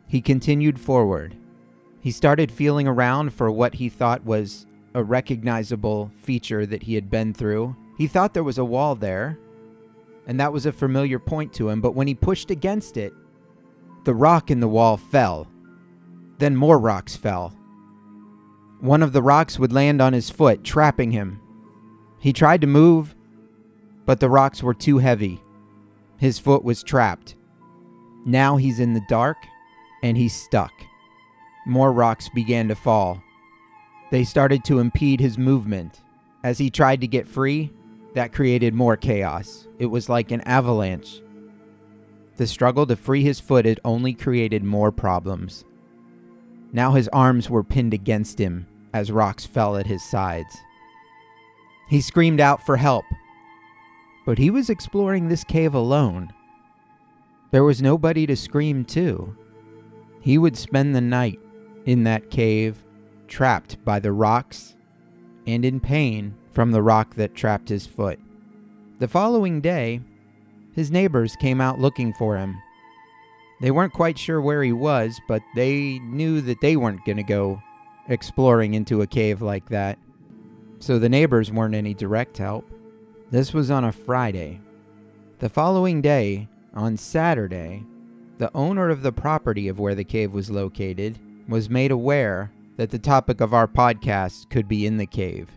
He 0.08 0.22
continued 0.22 0.80
forward. 0.80 1.38
He 2.00 2.10
started 2.10 2.52
feeling 2.52 2.88
around 2.88 3.32
for 3.32 3.52
what 3.52 3.76
he 3.76 3.90
thought 3.90 4.26
was 4.26 4.66
a 4.96 5.04
recognizable 5.04 6.12
feature 6.18 6.66
that 6.66 6.82
he 6.82 6.96
had 6.96 7.12
been 7.12 7.32
through. 7.32 7.76
He 7.96 8.08
thought 8.08 8.34
there 8.34 8.44
was 8.44 8.58
a 8.58 8.66
wall 8.66 8.96
there, 8.96 9.38
and 10.26 10.40
that 10.40 10.52
was 10.52 10.66
a 10.66 10.72
familiar 10.72 11.20
point 11.20 11.54
to 11.54 11.70
him, 11.70 11.80
but 11.80 11.94
when 11.94 12.08
he 12.08 12.16
pushed 12.16 12.50
against 12.50 12.98
it, 12.98 13.14
the 14.04 14.16
rock 14.16 14.50
in 14.50 14.62
the 14.62 14.68
wall 14.68 14.98
fell. 14.98 15.48
Then 16.40 16.56
more 16.56 16.80
rocks 16.80 17.16
fell. 17.16 17.56
One 18.80 19.04
of 19.04 19.14
the 19.14 19.22
rocks 19.22 19.60
would 19.60 19.72
land 19.72 20.02
on 20.02 20.14
his 20.14 20.32
foot, 20.32 20.64
trapping 20.64 21.12
him. 21.12 21.40
He 22.18 22.34
tried 22.34 22.62
to 22.62 22.68
move, 22.68 23.14
but 24.08 24.22
the 24.22 24.30
rocks 24.30 24.64
were 24.64 24.74
too 24.74 24.98
heavy. 24.98 25.44
His 26.18 26.40
foot 26.40 26.64
was 26.64 26.82
trapped. 26.82 27.36
Now 28.26 28.56
he's 28.56 28.80
in 28.80 28.94
the 28.94 29.06
dark 29.08 29.38
and 30.02 30.18
he's 30.18 30.34
stuck. 30.34 30.72
More 31.68 31.92
rocks 31.92 32.30
began 32.30 32.70
to 32.70 32.76
fall. 32.76 33.22
They 34.10 34.24
started 34.24 34.64
to 34.64 34.80
impede 34.80 35.20
his 35.20 35.38
movement. 35.38 36.02
As 36.44 36.58
he 36.58 36.70
tried 36.70 37.02
to 37.02 37.08
get 37.08 37.28
free, 37.28 37.74
that 38.14 38.32
created 38.32 38.74
more 38.74 38.96
chaos. 38.96 39.68
It 39.78 39.88
was 39.88 40.08
like 40.08 40.32
an 40.32 40.42
avalanche. 40.42 41.22
The 42.38 42.48
struggle 42.48 42.88
to 42.88 42.96
free 42.96 43.24
his 43.24 43.42
foot 43.42 43.66
had 43.66 43.82
only 43.84 44.14
created 44.14 44.64
more 44.64 44.92
problems. 44.94 45.66
Now 46.72 46.94
his 46.94 47.10
arms 47.10 47.50
were 47.50 47.64
pinned 47.64 47.94
against 47.94 48.40
him 48.40 48.68
as 48.94 49.12
rocks 49.12 49.46
fell 49.46 49.76
at 49.76 49.88
his 49.88 50.04
sides. 50.10 50.56
He 51.90 52.00
screamed 52.00 52.40
out 52.40 52.66
for 52.66 52.78
help, 52.78 53.06
but 54.28 54.38
he 54.38 54.50
was 54.50 54.70
exploring 54.70 55.30
this 55.30 55.46
cave 55.46 55.74
alone. 55.74 56.34
There 57.52 57.64
was 57.64 57.82
nobody 57.82 58.28
to 58.28 58.36
scream 58.36 58.84
to. 58.84 59.38
He 60.20 60.38
would 60.38 60.58
spend 60.58 60.94
the 60.94 61.00
night 61.00 61.40
in 61.86 62.04
that 62.04 62.30
cave, 62.30 62.84
trapped 63.30 63.82
by 63.86 64.00
the 64.00 64.12
rocks 64.12 64.76
and 65.48 65.64
in 65.64 65.80
pain 65.80 66.36
from 66.52 66.72
the 66.72 66.82
rock 66.82 67.16
that 67.16 67.36
trapped 67.36 67.70
his 67.70 67.88
foot. 67.88 68.20
The 69.00 69.08
following 69.08 69.62
day, 69.62 70.02
his 70.76 70.92
neighbors 70.92 71.38
came 71.38 71.62
out 71.62 71.80
looking 71.80 72.12
for 72.12 72.36
him. 72.36 72.58
They 73.62 73.72
weren't 73.72 73.94
quite 73.94 74.20
sure 74.20 74.42
where 74.42 74.62
he 74.62 74.74
was, 74.74 75.22
but 75.30 75.42
they 75.56 76.00
knew 76.00 76.42
that 76.42 76.60
they 76.60 76.76
weren't 76.76 77.06
going 77.06 77.16
to 77.16 77.24
go 77.24 77.62
exploring 78.10 78.74
into 78.74 79.02
a 79.02 79.08
cave 79.08 79.42
like 79.42 79.70
that. 79.70 79.98
So 80.80 81.00
the 81.00 81.08
neighbors 81.08 81.50
weren't 81.50 81.76
any 81.76 81.94
direct 81.94 82.38
help. 82.38 82.70
This 83.30 83.54
was 83.54 83.70
on 83.70 83.84
a 83.84 83.92
Friday. 83.92 84.62
The 85.40 85.50
following 85.50 86.02
day, 86.02 86.48
on 86.74 86.96
Saturday, 86.96 87.84
the 88.38 88.50
owner 88.56 88.90
of 88.90 89.02
the 89.02 89.12
property 89.12 89.68
of 89.68 89.80
where 89.80 89.96
the 89.96 90.06
cave 90.06 90.34
was 90.34 90.50
located 90.50 91.20
was 91.50 91.70
made 91.70 91.92
aware 91.92 92.54
that 92.78 92.90
the 92.90 92.98
topic 92.98 93.42
of 93.42 93.54
our 93.54 93.68
podcast 93.68 94.50
could 94.50 94.70
be 94.70 94.86
in 94.86 94.96
the 94.96 95.06
cave. 95.06 95.50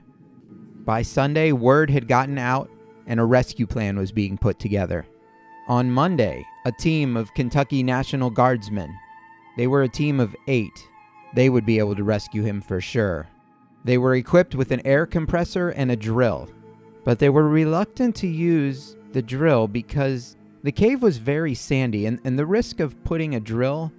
By 0.84 1.02
Sunday, 1.02 1.52
word 1.52 1.90
had 1.90 2.08
gotten 2.08 2.38
out 2.38 2.68
and 3.06 3.20
a 3.20 3.24
rescue 3.24 3.68
plan 3.68 3.96
was 3.96 4.10
being 4.10 4.36
put 4.36 4.58
together. 4.58 5.06
On 5.68 5.92
Monday, 5.92 6.44
a 6.64 6.72
team 6.72 7.16
of 7.16 7.32
Kentucky 7.34 7.84
National 7.84 8.30
Guardsmen, 8.30 8.92
they 9.56 9.68
were 9.68 9.84
a 9.84 9.88
team 9.88 10.18
of 10.18 10.34
eight, 10.48 10.88
they 11.36 11.48
would 11.48 11.66
be 11.66 11.78
able 11.78 11.94
to 11.94 12.02
rescue 12.02 12.42
him 12.42 12.62
for 12.62 12.80
sure. 12.80 13.28
They 13.84 13.96
were 13.96 14.16
equipped 14.16 14.56
with 14.56 14.72
an 14.72 14.84
air 14.84 15.06
compressor 15.06 15.68
and 15.68 15.92
a 15.92 15.96
drill, 15.96 16.48
but 17.04 17.18
they 17.18 17.28
were 17.28 17.48
reluctant 17.48 18.14
to 18.16 18.26
use 18.26 18.96
the 19.12 19.22
drill 19.22 19.66
because 19.68 20.36
the 20.62 20.72
cave 20.72 21.02
was 21.02 21.16
very 21.16 21.54
sandy, 21.54 22.06
and, 22.06 22.20
and 22.24 22.38
the 22.38 22.46
risk 22.46 22.80
of 22.80 23.02
putting 23.04 23.34
a 23.34 23.40
drill 23.40 23.92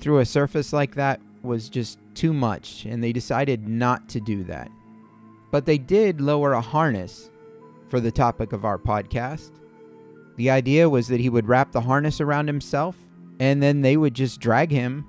through 0.00 0.18
a 0.18 0.24
surface 0.24 0.72
like 0.72 0.94
that 0.94 1.20
was 1.42 1.68
just 1.68 1.98
too 2.14 2.32
much, 2.32 2.86
and 2.86 3.02
they 3.02 3.12
decided 3.12 3.68
not 3.68 4.08
to 4.08 4.20
do 4.20 4.42
that. 4.44 4.70
But 5.50 5.66
they 5.66 5.78
did 5.78 6.20
lower 6.20 6.54
a 6.54 6.60
harness 6.60 7.30
for 7.88 8.00
the 8.00 8.10
topic 8.10 8.52
of 8.52 8.64
our 8.64 8.78
podcast. 8.78 9.50
The 10.36 10.50
idea 10.50 10.88
was 10.88 11.08
that 11.08 11.20
he 11.20 11.28
would 11.28 11.48
wrap 11.48 11.72
the 11.72 11.82
harness 11.82 12.20
around 12.20 12.46
himself, 12.46 12.96
and 13.38 13.62
then 13.62 13.82
they 13.82 13.96
would 13.96 14.14
just 14.14 14.40
drag 14.40 14.70
him 14.70 15.06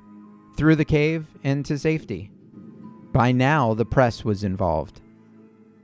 through 0.57 0.75
the 0.75 0.85
cave 0.85 1.25
and 1.43 1.65
to 1.65 1.77
safety. 1.77 2.31
By 3.13 3.31
now, 3.31 3.73
the 3.73 3.85
press 3.85 4.25
was 4.25 4.43
involved. 4.43 5.01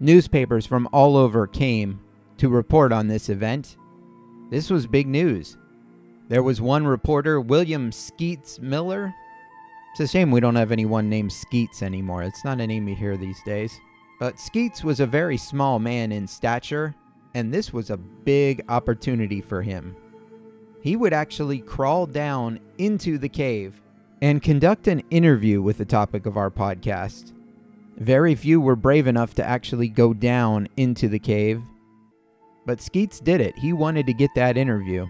Newspapers 0.04 0.66
from 0.66 0.90
all 0.92 1.16
over 1.16 1.48
came 1.48 2.02
to 2.36 2.50
report 2.50 2.92
on 2.92 3.08
this 3.08 3.30
event, 3.30 3.78
this 4.50 4.70
was 4.70 4.86
big 4.86 5.08
news. 5.08 5.56
There 6.28 6.44
was 6.44 6.60
one 6.60 6.86
reporter, 6.86 7.40
William 7.40 7.90
Skeets 7.90 8.60
Miller. 8.60 9.14
It's 9.92 10.02
a 10.02 10.08
shame 10.08 10.30
we 10.30 10.42
don't 10.42 10.58
have 10.58 10.74
anyone 10.74 11.08
named 11.08 11.32
Skeets 11.32 11.82
anymore. 11.82 12.22
It's 12.24 12.44
not 12.44 12.60
a 12.60 12.68
name 12.68 12.90
you 12.90 12.98
hear 12.98 13.16
these 13.16 13.42
days. 13.44 13.80
But 14.20 14.42
Skeets 14.42 14.84
was 14.84 15.00
a 15.00 15.06
very 15.06 15.38
small 15.38 15.80
man 15.80 16.12
in 16.12 16.28
stature, 16.28 16.96
and 17.34 17.54
this 17.54 17.72
was 17.72 17.90
a 17.90 17.96
big 17.96 18.62
opportunity 18.68 19.40
for 19.40 19.62
him. 19.62 19.96
He 20.82 20.98
would 20.98 21.14
actually 21.14 21.60
crawl 21.60 22.08
down 22.08 22.60
into 22.78 23.18
the 23.18 23.30
cave 23.30 23.82
and 24.22 24.44
conduct 24.44 24.90
an 24.90 25.02
interview 25.12 25.62
with 25.62 25.78
the 25.78 25.86
topic 25.86 26.26
of 26.26 26.36
our 26.36 26.52
podcast. 26.52 27.32
Very 27.98 28.36
few 28.36 28.60
were 28.60 28.76
brave 28.76 29.08
enough 29.08 29.34
to 29.36 29.46
actually 29.46 29.88
go 29.88 30.14
down 30.14 30.68
into 30.76 31.08
the 31.08 31.20
cave 31.20 31.62
but 32.66 32.82
Skeets 32.82 33.20
did 33.20 33.42
it. 33.42 33.58
He 33.58 33.74
wanted 33.74 34.06
to 34.08 34.14
get 34.14 34.32
that 34.36 34.58
interview. 34.58 35.08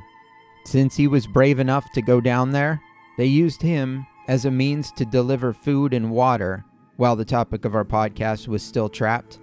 Since 0.65 0.95
he 0.95 1.07
was 1.07 1.27
brave 1.27 1.59
enough 1.59 1.91
to 1.93 2.01
go 2.01 2.21
down 2.21 2.51
there, 2.51 2.81
they 3.17 3.25
used 3.25 3.61
him 3.61 4.05
as 4.27 4.45
a 4.45 4.51
means 4.51 4.91
to 4.93 5.05
deliver 5.05 5.53
food 5.53 5.93
and 5.93 6.11
water 6.11 6.65
while 6.95 7.15
the 7.15 7.25
topic 7.25 7.65
of 7.65 7.75
our 7.75 7.85
podcast 7.85 8.47
was 8.47 8.63
still 8.63 8.89
trapped. 8.89 9.39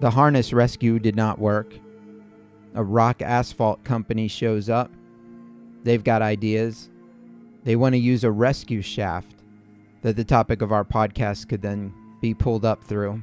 The 0.00 0.10
harness 0.10 0.52
rescue 0.52 0.98
did 0.98 1.16
not 1.16 1.38
work. 1.38 1.74
A 2.74 2.82
rock 2.82 3.22
asphalt 3.22 3.84
company 3.84 4.28
shows 4.28 4.68
up. 4.68 4.90
They've 5.84 6.04
got 6.04 6.22
ideas. 6.22 6.90
They 7.64 7.76
want 7.76 7.94
to 7.94 7.98
use 7.98 8.24
a 8.24 8.30
rescue 8.30 8.82
shaft 8.82 9.34
that 10.02 10.16
the 10.16 10.24
topic 10.24 10.62
of 10.62 10.72
our 10.72 10.84
podcast 10.84 11.48
could 11.48 11.62
then 11.62 11.92
be 12.20 12.34
pulled 12.34 12.64
up 12.64 12.82
through. 12.82 13.22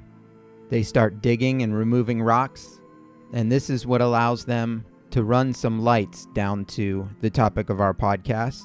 They 0.69 0.83
start 0.83 1.21
digging 1.21 1.61
and 1.61 1.77
removing 1.77 2.21
rocks 2.21 2.79
and 3.33 3.51
this 3.51 3.69
is 3.69 3.85
what 3.85 4.01
allows 4.01 4.45
them 4.45 4.85
to 5.11 5.23
run 5.23 5.53
some 5.53 5.81
lights 5.81 6.27
down 6.33 6.65
to 6.65 7.09
the 7.21 7.29
topic 7.29 7.69
of 7.69 7.81
our 7.81 7.93
podcast. 7.93 8.63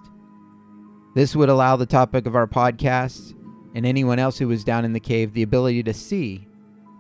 This 1.14 1.34
would 1.34 1.48
allow 1.48 1.76
the 1.76 1.86
topic 1.86 2.26
of 2.26 2.36
our 2.36 2.46
podcast 2.46 3.34
and 3.74 3.84
anyone 3.84 4.18
else 4.18 4.38
who 4.38 4.48
was 4.48 4.64
down 4.64 4.84
in 4.84 4.92
the 4.92 5.00
cave 5.00 5.32
the 5.32 5.42
ability 5.42 5.82
to 5.82 5.92
see. 5.92 6.46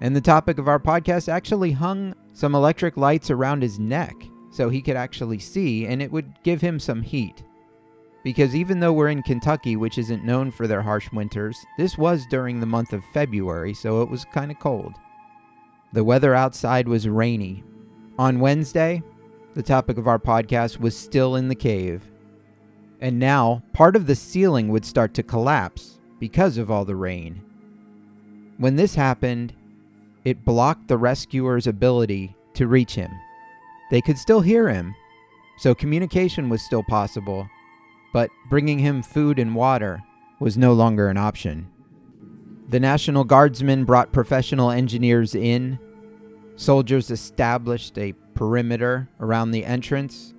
And 0.00 0.16
the 0.16 0.20
topic 0.20 0.58
of 0.58 0.68
our 0.68 0.80
podcast 0.80 1.28
actually 1.28 1.72
hung 1.72 2.14
some 2.32 2.54
electric 2.54 2.96
lights 2.96 3.30
around 3.30 3.62
his 3.62 3.78
neck 3.78 4.14
so 4.50 4.68
he 4.68 4.82
could 4.82 4.96
actually 4.96 5.38
see, 5.38 5.86
and 5.86 6.02
it 6.02 6.10
would 6.10 6.32
give 6.42 6.60
him 6.60 6.80
some 6.80 7.02
heat. 7.02 7.44
Because 8.22 8.54
even 8.54 8.80
though 8.80 8.92
we're 8.92 9.08
in 9.08 9.22
Kentucky, 9.22 9.76
which 9.76 9.96
isn't 9.96 10.24
known 10.24 10.50
for 10.50 10.66
their 10.66 10.82
harsh 10.82 11.10
winters, 11.10 11.64
this 11.78 11.96
was 11.96 12.26
during 12.26 12.60
the 12.60 12.66
month 12.66 12.92
of 12.92 13.04
February, 13.12 13.72
so 13.72 14.02
it 14.02 14.10
was 14.10 14.26
kind 14.26 14.50
of 14.50 14.58
cold. 14.58 14.94
The 15.92 16.04
weather 16.04 16.34
outside 16.34 16.86
was 16.86 17.08
rainy. 17.08 17.64
On 18.18 18.40
Wednesday, 18.40 19.02
the 19.54 19.62
topic 19.62 19.96
of 19.96 20.06
our 20.06 20.18
podcast 20.18 20.78
was 20.78 20.96
still 20.96 21.36
in 21.36 21.48
the 21.48 21.54
cave. 21.54 22.02
And 23.00 23.18
now, 23.18 23.62
part 23.72 23.96
of 23.96 24.06
the 24.06 24.14
ceiling 24.14 24.68
would 24.68 24.84
start 24.84 25.14
to 25.14 25.22
collapse 25.22 25.98
because 26.18 26.58
of 26.58 26.70
all 26.70 26.84
the 26.84 26.96
rain. 26.96 27.42
When 28.58 28.76
this 28.76 28.94
happened, 28.94 29.54
it 30.24 30.44
blocked 30.44 30.86
the 30.86 30.98
rescuer's 30.98 31.66
ability 31.66 32.36
to 32.54 32.66
reach 32.66 32.94
him. 32.94 33.10
They 33.90 34.02
could 34.02 34.18
still 34.18 34.42
hear 34.42 34.68
him, 34.68 34.94
so 35.56 35.74
communication 35.74 36.50
was 36.50 36.62
still 36.62 36.82
possible, 36.82 37.48
but 38.12 38.30
bringing 38.48 38.78
him 38.78 39.02
food 39.02 39.38
and 39.38 39.54
water 39.54 40.02
was 40.38 40.56
no 40.56 40.72
longer 40.72 41.08
an 41.08 41.16
option. 41.16 41.70
The 42.68 42.80
National 42.80 43.24
Guardsmen 43.24 43.84
brought 43.84 44.12
professional 44.12 44.70
engineers 44.70 45.34
in. 45.34 45.78
Soldiers 46.56 47.10
established 47.10 47.98
a 47.98 48.14
perimeter 48.34 49.08
around 49.18 49.50
the 49.50 49.64
entrance, 49.64 50.34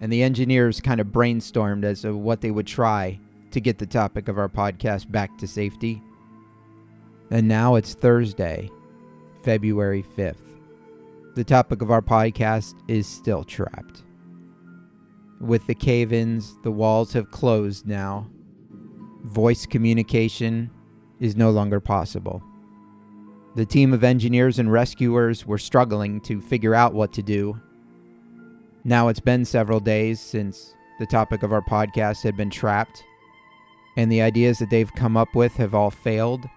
and 0.00 0.12
the 0.12 0.22
engineers 0.22 0.80
kind 0.80 1.00
of 1.00 1.08
brainstormed 1.08 1.84
as 1.84 2.02
to 2.02 2.16
what 2.16 2.40
they 2.40 2.50
would 2.50 2.66
try 2.66 3.20
to 3.50 3.60
get 3.60 3.78
the 3.78 3.86
topic 3.86 4.28
of 4.28 4.38
our 4.38 4.48
podcast 4.48 5.10
back 5.10 5.38
to 5.38 5.46
safety. 5.46 6.02
And 7.30 7.46
now 7.46 7.76
it's 7.76 7.94
Thursday, 7.94 8.70
February 9.42 10.04
5th. 10.16 10.36
The 11.34 11.44
topic 11.44 11.82
of 11.82 11.90
our 11.90 12.02
podcast 12.02 12.74
is 12.88 13.06
still 13.06 13.44
trapped. 13.44 14.02
With 15.40 15.66
the 15.66 15.74
cave 15.74 16.12
ins, 16.12 16.56
the 16.62 16.70
walls 16.70 17.12
have 17.12 17.30
closed 17.30 17.86
now. 17.86 18.28
Voice 19.22 19.66
communication 19.66 20.70
is 21.20 21.36
no 21.36 21.50
longer 21.50 21.80
possible. 21.80 22.42
The 23.54 23.66
team 23.66 23.92
of 23.92 24.04
engineers 24.04 24.58
and 24.58 24.70
rescuers 24.70 25.46
were 25.46 25.58
struggling 25.58 26.20
to 26.22 26.40
figure 26.40 26.74
out 26.74 26.94
what 26.94 27.12
to 27.14 27.22
do. 27.22 27.60
Now 28.84 29.08
it's 29.08 29.20
been 29.20 29.44
several 29.44 29.80
days 29.80 30.20
since 30.20 30.74
the 30.98 31.06
topic 31.06 31.42
of 31.42 31.52
our 31.52 31.62
podcast 31.62 32.22
had 32.22 32.36
been 32.36 32.50
trapped, 32.50 33.04
and 33.96 34.10
the 34.10 34.22
ideas 34.22 34.58
that 34.58 34.70
they've 34.70 34.92
come 34.94 35.16
up 35.16 35.34
with 35.34 35.54
have 35.54 35.74
all 35.74 35.90
failed 35.90 36.48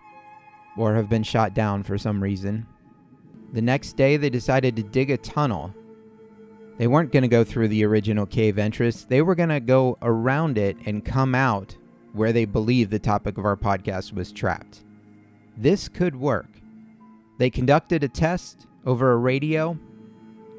or 0.77 0.95
have 0.95 1.09
been 1.09 1.23
shot 1.23 1.53
down 1.53 1.83
for 1.83 1.97
some 1.97 2.21
reason. 2.21 2.65
The 3.53 3.61
next 3.61 3.93
day, 3.97 4.17
they 4.17 4.29
decided 4.29 4.75
to 4.75 4.83
dig 4.83 5.11
a 5.11 5.17
tunnel. 5.17 5.73
They 6.81 6.88
weren't 6.88 7.11
going 7.11 7.21
to 7.21 7.27
go 7.27 7.43
through 7.43 7.67
the 7.67 7.85
original 7.85 8.25
cave 8.25 8.57
entrance, 8.57 9.03
they 9.03 9.21
were 9.21 9.35
going 9.35 9.50
to 9.50 9.59
go 9.59 10.00
around 10.01 10.57
it 10.57 10.77
and 10.83 11.05
come 11.05 11.35
out 11.35 11.77
where 12.11 12.33
they 12.33 12.45
believe 12.45 12.89
the 12.89 12.97
topic 12.97 13.38
of 13.38 13.45
our 13.45 13.55
podcast 13.55 14.13
was 14.13 14.31
trapped. 14.31 14.83
This 15.55 15.88
could 15.88 16.15
work. 16.15 16.47
They 17.38 17.51
conducted 17.51 18.03
a 18.03 18.07
test 18.07 18.65
over 18.83 19.11
a 19.11 19.17
radio, 19.17 19.77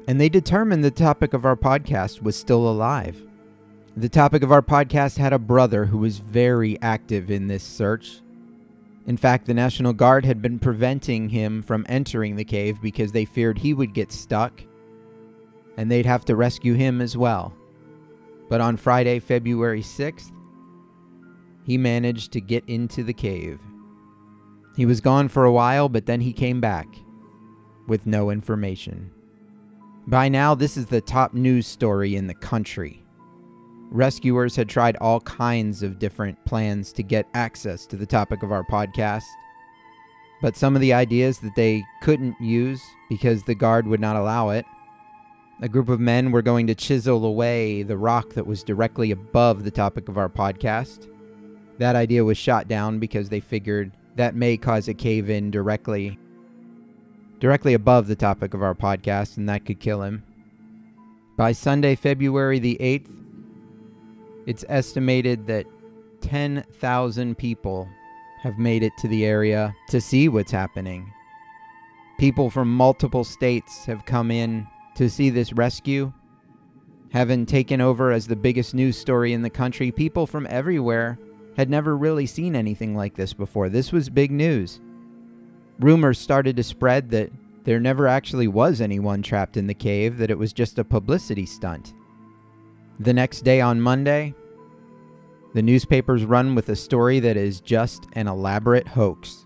and 0.07 0.17
they 0.17 0.29
determined 0.29 0.81
the 0.81 0.91
topic 0.91 1.33
of 1.33 1.43
our 1.43 1.57
podcast 1.57 2.21
was 2.21 2.37
still 2.37 2.69
alive. 2.69 3.21
The 3.97 4.07
topic 4.07 4.43
of 4.43 4.51
our 4.53 4.61
podcast 4.61 5.17
had 5.17 5.33
a 5.33 5.37
brother 5.37 5.83
who 5.83 5.97
was 5.97 6.19
very 6.19 6.81
active 6.81 7.31
in 7.31 7.49
this 7.49 7.63
search. 7.65 8.21
In 9.05 9.17
fact, 9.17 9.45
the 9.45 9.53
National 9.53 9.91
Guard 9.91 10.23
had 10.23 10.41
been 10.41 10.57
preventing 10.57 11.27
him 11.27 11.61
from 11.61 11.85
entering 11.89 12.37
the 12.37 12.45
cave 12.45 12.81
because 12.81 13.11
they 13.11 13.25
feared 13.25 13.57
he 13.57 13.73
would 13.73 13.93
get 13.93 14.13
stuck 14.13 14.63
and 15.77 15.89
they'd 15.89 16.05
have 16.05 16.25
to 16.25 16.35
rescue 16.35 16.73
him 16.73 17.01
as 17.01 17.17
well. 17.17 17.53
But 18.49 18.61
on 18.61 18.77
Friday, 18.77 19.19
February 19.19 19.81
6th, 19.81 20.31
he 21.63 21.77
managed 21.77 22.31
to 22.33 22.41
get 22.41 22.63
into 22.67 23.03
the 23.03 23.13
cave. 23.13 23.61
He 24.75 24.85
was 24.85 25.01
gone 25.01 25.27
for 25.27 25.45
a 25.45 25.51
while, 25.51 25.87
but 25.89 26.05
then 26.05 26.21
he 26.21 26.33
came 26.33 26.59
back 26.59 26.87
with 27.87 28.05
no 28.05 28.29
information. 28.29 29.11
By 30.07 30.29
now, 30.29 30.53
this 30.55 30.75
is 30.75 30.87
the 30.87 31.01
top 31.01 31.33
news 31.33 31.65
story 31.65 32.15
in 32.15 32.27
the 32.27 32.33
country. 32.33 33.05
Rescuers 33.89 34.55
had 34.55 34.67
tried 34.67 34.97
all 34.97 35.21
kinds 35.21 35.83
of 35.83 35.99
different 35.99 36.43
plans 36.45 36.91
to 36.93 37.03
get 37.03 37.27
access 37.33 37.85
to 37.87 37.95
the 37.95 38.05
topic 38.05 38.43
of 38.43 38.51
our 38.51 38.63
podcast, 38.63 39.23
but 40.41 40.57
some 40.57 40.75
of 40.75 40.81
the 40.81 40.93
ideas 40.93 41.39
that 41.39 41.55
they 41.55 41.83
couldn't 42.01 42.35
use 42.41 42.81
because 43.07 43.43
the 43.43 43.55
guard 43.55 43.87
would 43.87 44.01
not 44.01 44.15
allow 44.15 44.49
it. 44.49 44.65
A 45.61 45.69
group 45.69 45.87
of 45.87 45.99
men 45.99 46.31
were 46.31 46.41
going 46.41 46.67
to 46.67 46.75
chisel 46.75 47.25
away 47.25 47.83
the 47.83 47.97
rock 47.97 48.33
that 48.33 48.47
was 48.47 48.63
directly 48.63 49.11
above 49.11 49.63
the 49.63 49.71
topic 49.71 50.09
of 50.09 50.17
our 50.17 50.29
podcast. 50.29 51.07
That 51.77 51.95
idea 51.95 52.25
was 52.25 52.37
shot 52.37 52.67
down 52.67 52.99
because 52.99 53.29
they 53.29 53.39
figured 53.39 53.95
that 54.15 54.35
may 54.35 54.57
cause 54.57 54.87
a 54.87 54.93
cave 54.93 55.29
in 55.29 55.51
directly 55.51 56.17
directly 57.39 57.73
above 57.73 58.07
the 58.07 58.15
topic 58.15 58.53
of 58.53 58.63
our 58.63 58.73
podcast 58.73 59.35
and 59.35 59.49
that 59.49 59.65
could 59.65 59.79
kill 59.79 60.01
him. 60.01 60.23
By 61.35 61.51
Sunday, 61.51 61.95
February 61.95 62.59
the 62.59 62.77
8th, 62.79 63.09
it's 64.45 64.63
estimated 64.69 65.47
that 65.47 65.65
10,000 66.21 67.37
people 67.37 67.89
have 68.41 68.57
made 68.57 68.81
it 68.81 68.93
to 68.99 69.07
the 69.07 69.25
area 69.25 69.75
to 69.89 69.99
see 69.99 70.29
what's 70.29 70.51
happening. 70.51 71.11
People 72.17 72.49
from 72.49 72.73
multiple 72.73 73.23
states 73.23 73.85
have 73.85 74.05
come 74.05 74.31
in 74.31 74.67
to 74.95 75.09
see 75.09 75.29
this 75.29 75.53
rescue. 75.53 76.13
Having 77.11 77.45
taken 77.45 77.79
over 77.79 78.11
as 78.11 78.27
the 78.27 78.35
biggest 78.35 78.73
news 78.73 78.97
story 78.97 79.33
in 79.33 79.41
the 79.41 79.49
country, 79.49 79.91
people 79.91 80.25
from 80.25 80.47
everywhere 80.49 81.19
had 81.55 81.69
never 81.69 81.95
really 81.95 82.25
seen 82.25 82.55
anything 82.55 82.95
like 82.95 83.15
this 83.15 83.33
before. 83.33 83.69
This 83.69 83.91
was 83.91 84.09
big 84.09 84.31
news. 84.31 84.81
Rumors 85.79 86.19
started 86.19 86.55
to 86.57 86.63
spread 86.63 87.09
that 87.11 87.31
there 87.63 87.79
never 87.79 88.07
actually 88.07 88.47
was 88.47 88.81
anyone 88.81 89.21
trapped 89.21 89.57
in 89.57 89.67
the 89.67 89.73
cave, 89.73 90.17
that 90.17 90.31
it 90.31 90.37
was 90.37 90.53
just 90.53 90.79
a 90.79 90.83
publicity 90.83 91.45
stunt. 91.45 91.93
The 92.99 93.13
next 93.13 93.41
day 93.41 93.61
on 93.61 93.79
Monday, 93.81 94.33
the 95.53 95.61
newspapers 95.61 96.25
run 96.25 96.55
with 96.55 96.69
a 96.69 96.75
story 96.75 97.19
that 97.19 97.37
is 97.37 97.61
just 97.61 98.07
an 98.13 98.27
elaborate 98.27 98.87
hoax. 98.87 99.45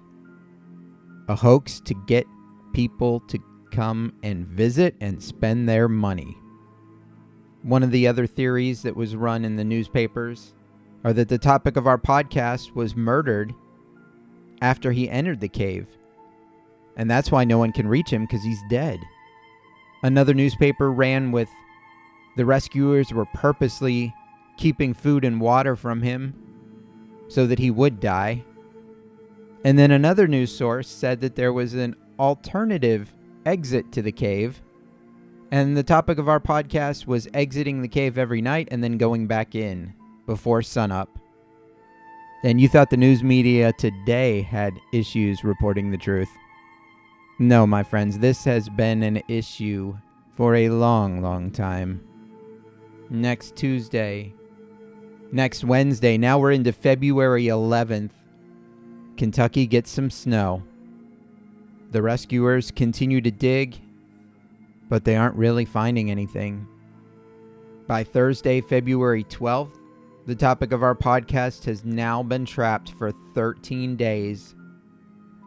A 1.27 1.35
hoax 1.35 1.81
to 1.81 1.93
get 2.07 2.25
people 2.73 3.19
to 3.27 3.39
come 3.71 4.13
and 4.23 4.45
visit 4.45 4.95
and 4.99 5.21
spend 5.21 5.67
their 5.67 5.87
money. 5.87 6.37
One 7.63 7.83
of 7.83 7.91
the 7.91 8.07
other 8.07 8.27
theories 8.27 8.83
that 8.83 8.95
was 8.95 9.15
run 9.15 9.43
in 9.43 9.55
the 9.55 9.63
newspapers 9.63 10.53
are 11.03 11.13
that 11.13 11.29
the 11.29 11.37
topic 11.37 11.77
of 11.77 11.87
our 11.87 11.97
podcast 11.97 12.75
was 12.75 12.95
murdered 12.95 13.53
after 14.61 14.91
he 14.91 15.09
entered 15.09 15.39
the 15.39 15.49
cave. 15.49 15.87
And 16.95 17.09
that's 17.09 17.31
why 17.31 17.43
no 17.43 17.57
one 17.57 17.71
can 17.71 17.87
reach 17.87 18.09
him 18.09 18.23
because 18.23 18.43
he's 18.43 18.61
dead. 18.69 18.99
Another 20.03 20.33
newspaper 20.33 20.91
ran 20.91 21.31
with 21.31 21.49
the 22.35 22.45
rescuers 22.45 23.11
were 23.11 23.25
purposely 23.33 24.13
keeping 24.57 24.93
food 24.93 25.23
and 25.23 25.41
water 25.41 25.75
from 25.75 26.01
him 26.01 26.33
so 27.27 27.45
that 27.47 27.59
he 27.59 27.71
would 27.71 27.99
die. 27.99 28.43
And 29.63 29.77
then 29.77 29.91
another 29.91 30.27
news 30.27 30.55
source 30.55 30.87
said 30.87 31.21
that 31.21 31.35
there 31.35 31.53
was 31.53 31.73
an 31.73 31.95
alternative 32.19 33.13
exit 33.47 33.91
to 33.93 34.01
the 34.01 34.11
cave. 34.11 34.61
And 35.49 35.77
the 35.77 35.83
topic 35.83 36.17
of 36.17 36.27
our 36.27 36.41
podcast 36.41 37.07
was 37.07 37.29
exiting 37.33 37.81
the 37.81 37.87
cave 37.87 38.17
every 38.17 38.41
night 38.41 38.67
and 38.69 38.83
then 38.83 38.97
going 38.97 39.27
back 39.27 39.55
in 39.55 39.93
before 40.25 40.61
sunup. 40.61 41.17
And 42.43 42.59
you 42.59 42.67
thought 42.67 42.89
the 42.89 42.97
news 42.97 43.23
media 43.23 43.71
today 43.73 44.41
had 44.41 44.73
issues 44.91 45.43
reporting 45.43 45.89
the 45.89 45.97
truth. 45.97 46.29
No, 47.39 47.65
my 47.65 47.83
friends, 47.83 48.19
this 48.19 48.43
has 48.43 48.67
been 48.67 49.01
an 49.03 49.21
issue 49.29 49.97
for 50.35 50.55
a 50.55 50.69
long, 50.69 51.21
long 51.21 51.49
time. 51.49 52.03
Next 53.09 53.55
Tuesday, 53.55 54.33
next 55.31 55.63
Wednesday, 55.63 56.17
now 56.17 56.37
we're 56.37 56.51
into 56.51 56.73
February 56.73 57.45
11th. 57.45 58.11
Kentucky 59.15 59.65
gets 59.65 59.89
some 59.89 60.11
snow. 60.11 60.63
The 61.91 62.01
rescuers 62.01 62.71
continue 62.71 63.21
to 63.21 63.31
dig, 63.31 63.79
but 64.89 65.05
they 65.05 65.15
aren't 65.15 65.35
really 65.35 65.65
finding 65.65 66.11
anything. 66.11 66.67
By 67.87 68.03
Thursday, 68.03 68.59
February 68.59 69.23
12th, 69.23 69.77
the 70.25 70.35
topic 70.35 70.73
of 70.73 70.83
our 70.83 70.95
podcast 70.95 71.63
has 71.63 71.85
now 71.85 72.21
been 72.21 72.45
trapped 72.45 72.91
for 72.91 73.13
13 73.33 73.95
days, 73.95 74.55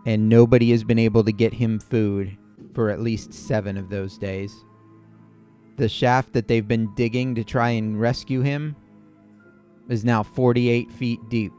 and 0.06 0.30
nobody 0.30 0.70
has 0.70 0.82
been 0.82 0.98
able 0.98 1.22
to 1.24 1.32
get 1.32 1.52
him 1.52 1.78
food 1.78 2.38
for 2.72 2.88
at 2.88 3.00
least 3.00 3.34
seven 3.34 3.76
of 3.76 3.90
those 3.90 4.16
days. 4.16 4.64
The 5.76 5.88
shaft 5.88 6.32
that 6.32 6.48
they've 6.48 6.66
been 6.66 6.94
digging 6.94 7.34
to 7.34 7.44
try 7.44 7.70
and 7.70 8.00
rescue 8.00 8.40
him 8.40 8.74
is 9.90 10.04
now 10.04 10.22
48 10.22 10.90
feet 10.92 11.20
deep, 11.28 11.52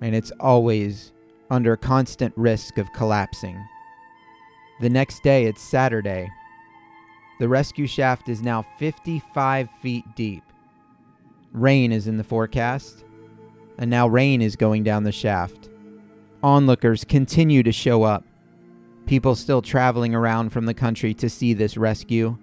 and 0.00 0.16
it's 0.16 0.32
always 0.40 1.12
under 1.50 1.76
constant 1.76 2.32
risk 2.36 2.78
of 2.78 2.92
collapsing. 2.92 3.62
The 4.80 4.90
next 4.90 5.22
day, 5.22 5.46
it's 5.46 5.62
Saturday. 5.62 6.30
The 7.40 7.48
rescue 7.48 7.86
shaft 7.86 8.28
is 8.28 8.42
now 8.42 8.62
55 8.78 9.70
feet 9.82 10.04
deep 10.14 10.42
Rain 11.52 11.92
is 11.92 12.06
in 12.06 12.16
the 12.16 12.24
forecast, 12.24 13.04
and 13.78 13.90
now 13.90 14.06
rain 14.06 14.42
is 14.42 14.56
going 14.56 14.84
down 14.84 15.04
the 15.04 15.12
shaft. 15.12 15.68
Onlookers 16.42 17.04
continue 17.04 17.62
to 17.62 17.72
show 17.72 18.02
up. 18.02 18.24
People 19.06 19.34
still 19.34 19.62
traveling 19.62 20.14
around 20.14 20.50
from 20.50 20.66
the 20.66 20.74
country 20.74 21.14
to 21.14 21.30
see 21.30 21.54
this 21.54 21.76
rescue. 21.76 22.36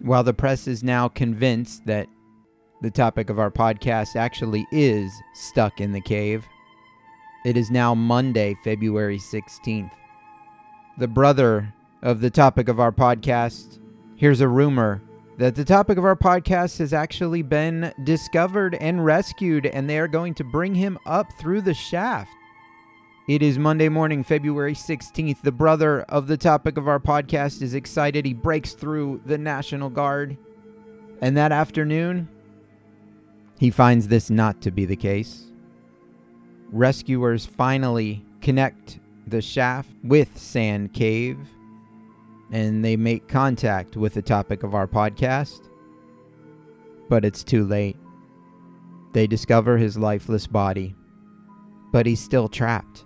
While 0.00 0.24
the 0.24 0.32
press 0.32 0.66
is 0.66 0.82
now 0.82 1.08
convinced 1.08 1.84
that 1.86 2.08
the 2.80 2.90
topic 2.90 3.28
of 3.28 3.38
our 3.38 3.50
podcast 3.50 4.16
actually 4.16 4.66
is 4.72 5.12
stuck 5.34 5.80
in 5.80 5.92
the 5.92 6.00
cave, 6.00 6.46
it 7.44 7.56
is 7.56 7.70
now 7.70 7.94
Monday, 7.94 8.54
February 8.62 9.18
16th. 9.18 9.90
The 10.98 11.08
brother 11.08 11.72
of 12.02 12.20
the 12.20 12.30
topic 12.30 12.68
of 12.68 12.78
our 12.78 12.92
podcast 12.92 13.78
hears 14.16 14.40
a 14.40 14.48
rumor 14.48 15.02
that 15.38 15.54
the 15.54 15.64
topic 15.64 15.96
of 15.96 16.04
our 16.04 16.16
podcast 16.16 16.78
has 16.78 16.92
actually 16.92 17.40
been 17.40 17.94
discovered 18.04 18.74
and 18.74 19.04
rescued, 19.06 19.64
and 19.64 19.88
they 19.88 19.98
are 19.98 20.08
going 20.08 20.34
to 20.34 20.44
bring 20.44 20.74
him 20.74 20.98
up 21.06 21.32
through 21.38 21.62
the 21.62 21.72
shaft. 21.72 22.30
It 23.26 23.42
is 23.42 23.58
Monday 23.58 23.88
morning, 23.88 24.22
February 24.22 24.74
16th. 24.74 25.40
The 25.40 25.52
brother 25.52 26.02
of 26.02 26.26
the 26.26 26.36
topic 26.36 26.76
of 26.76 26.88
our 26.88 27.00
podcast 27.00 27.62
is 27.62 27.72
excited. 27.72 28.26
He 28.26 28.34
breaks 28.34 28.74
through 28.74 29.22
the 29.24 29.38
National 29.38 29.88
Guard. 29.88 30.36
And 31.22 31.36
that 31.38 31.52
afternoon, 31.52 32.28
he 33.58 33.70
finds 33.70 34.08
this 34.08 34.28
not 34.28 34.60
to 34.62 34.70
be 34.70 34.84
the 34.84 34.96
case. 34.96 35.49
Rescuers 36.72 37.46
finally 37.46 38.24
connect 38.40 39.00
the 39.26 39.42
shaft 39.42 39.90
with 40.04 40.38
Sand 40.38 40.92
Cave, 40.92 41.38
and 42.52 42.84
they 42.84 42.96
make 42.96 43.28
contact 43.28 43.96
with 43.96 44.14
the 44.14 44.22
topic 44.22 44.62
of 44.62 44.74
our 44.74 44.86
podcast. 44.86 45.68
But 47.08 47.24
it's 47.24 47.42
too 47.42 47.64
late. 47.64 47.96
They 49.12 49.26
discover 49.26 49.78
his 49.78 49.98
lifeless 49.98 50.46
body, 50.46 50.94
but 51.90 52.06
he's 52.06 52.20
still 52.20 52.48
trapped. 52.48 53.04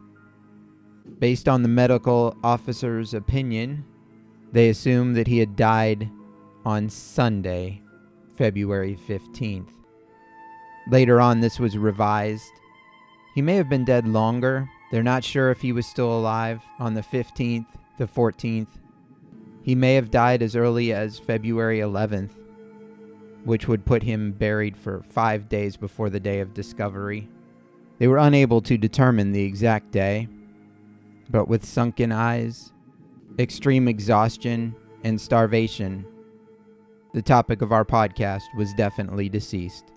Based 1.18 1.48
on 1.48 1.62
the 1.62 1.68
medical 1.68 2.36
officer's 2.44 3.14
opinion, 3.14 3.84
they 4.52 4.68
assume 4.68 5.14
that 5.14 5.26
he 5.26 5.38
had 5.38 5.56
died 5.56 6.10
on 6.66 6.90
Sunday, 6.90 7.82
February 8.36 8.98
15th. 9.08 9.70
Later 10.90 11.18
on, 11.20 11.40
this 11.40 11.58
was 11.58 11.78
revised. 11.78 12.52
He 13.34 13.42
may 13.42 13.56
have 13.56 13.68
been 13.68 13.84
dead 13.84 14.06
longer. 14.06 14.70
They're 14.90 15.02
not 15.02 15.24
sure 15.24 15.50
if 15.50 15.60
he 15.60 15.72
was 15.72 15.86
still 15.86 16.16
alive 16.16 16.62
on 16.78 16.94
the 16.94 17.02
15th, 17.02 17.66
the 17.98 18.06
14th. 18.06 18.68
He 19.62 19.74
may 19.74 19.94
have 19.94 20.10
died 20.10 20.40
as 20.40 20.54
early 20.54 20.92
as 20.92 21.18
February 21.18 21.80
11th, 21.80 22.30
which 23.44 23.66
would 23.66 23.84
put 23.84 24.04
him 24.04 24.32
buried 24.32 24.76
for 24.76 25.02
five 25.08 25.48
days 25.48 25.76
before 25.76 26.10
the 26.10 26.20
day 26.20 26.40
of 26.40 26.54
discovery. 26.54 27.28
They 27.98 28.06
were 28.06 28.18
unable 28.18 28.60
to 28.62 28.78
determine 28.78 29.32
the 29.32 29.44
exact 29.44 29.90
day, 29.90 30.28
but 31.28 31.48
with 31.48 31.64
sunken 31.64 32.12
eyes, 32.12 32.72
extreme 33.38 33.88
exhaustion, 33.88 34.76
and 35.02 35.20
starvation, 35.20 36.06
the 37.14 37.22
topic 37.22 37.62
of 37.62 37.72
our 37.72 37.84
podcast 37.84 38.42
was 38.56 38.74
definitely 38.74 39.28
deceased. 39.28 39.93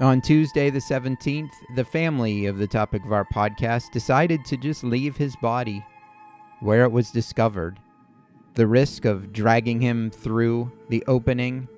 On 0.00 0.20
Tuesday, 0.20 0.70
the 0.70 0.80
17th, 0.80 1.52
the 1.76 1.84
family 1.84 2.46
of 2.46 2.58
the 2.58 2.66
topic 2.66 3.04
of 3.04 3.12
our 3.12 3.24
podcast 3.24 3.92
decided 3.92 4.44
to 4.44 4.56
just 4.56 4.82
leave 4.82 5.16
his 5.16 5.36
body 5.36 5.84
where 6.58 6.82
it 6.82 6.90
was 6.90 7.12
discovered. 7.12 7.78
The 8.54 8.66
risk 8.66 9.04
of 9.04 9.32
dragging 9.32 9.80
him 9.80 10.10
through 10.10 10.72
the 10.88 11.04
opening 11.06 11.68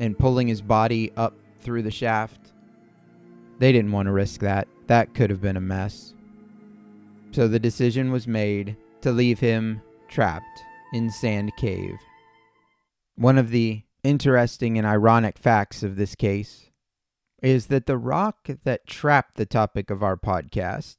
and 0.00 0.18
pulling 0.18 0.48
his 0.48 0.60
body 0.60 1.12
up 1.16 1.34
through 1.60 1.82
the 1.82 1.90
shaft, 1.92 2.52
they 3.60 3.70
didn't 3.70 3.92
want 3.92 4.06
to 4.06 4.12
risk 4.12 4.40
that. 4.40 4.66
That 4.88 5.14
could 5.14 5.30
have 5.30 5.40
been 5.40 5.56
a 5.56 5.60
mess. 5.60 6.14
So 7.30 7.46
the 7.46 7.60
decision 7.60 8.10
was 8.10 8.26
made 8.26 8.76
to 9.02 9.12
leave 9.12 9.38
him 9.38 9.82
trapped 10.08 10.62
in 10.92 11.10
Sand 11.10 11.52
Cave. 11.56 11.98
One 13.14 13.38
of 13.38 13.50
the 13.50 13.82
interesting 14.02 14.78
and 14.78 14.86
ironic 14.86 15.38
facts 15.38 15.84
of 15.84 15.94
this 15.94 16.16
case 16.16 16.65
is 17.46 17.66
that 17.66 17.86
the 17.86 17.96
rock 17.96 18.48
that 18.64 18.88
trapped 18.88 19.36
the 19.36 19.46
topic 19.46 19.88
of 19.88 20.02
our 20.02 20.16
podcast 20.16 20.96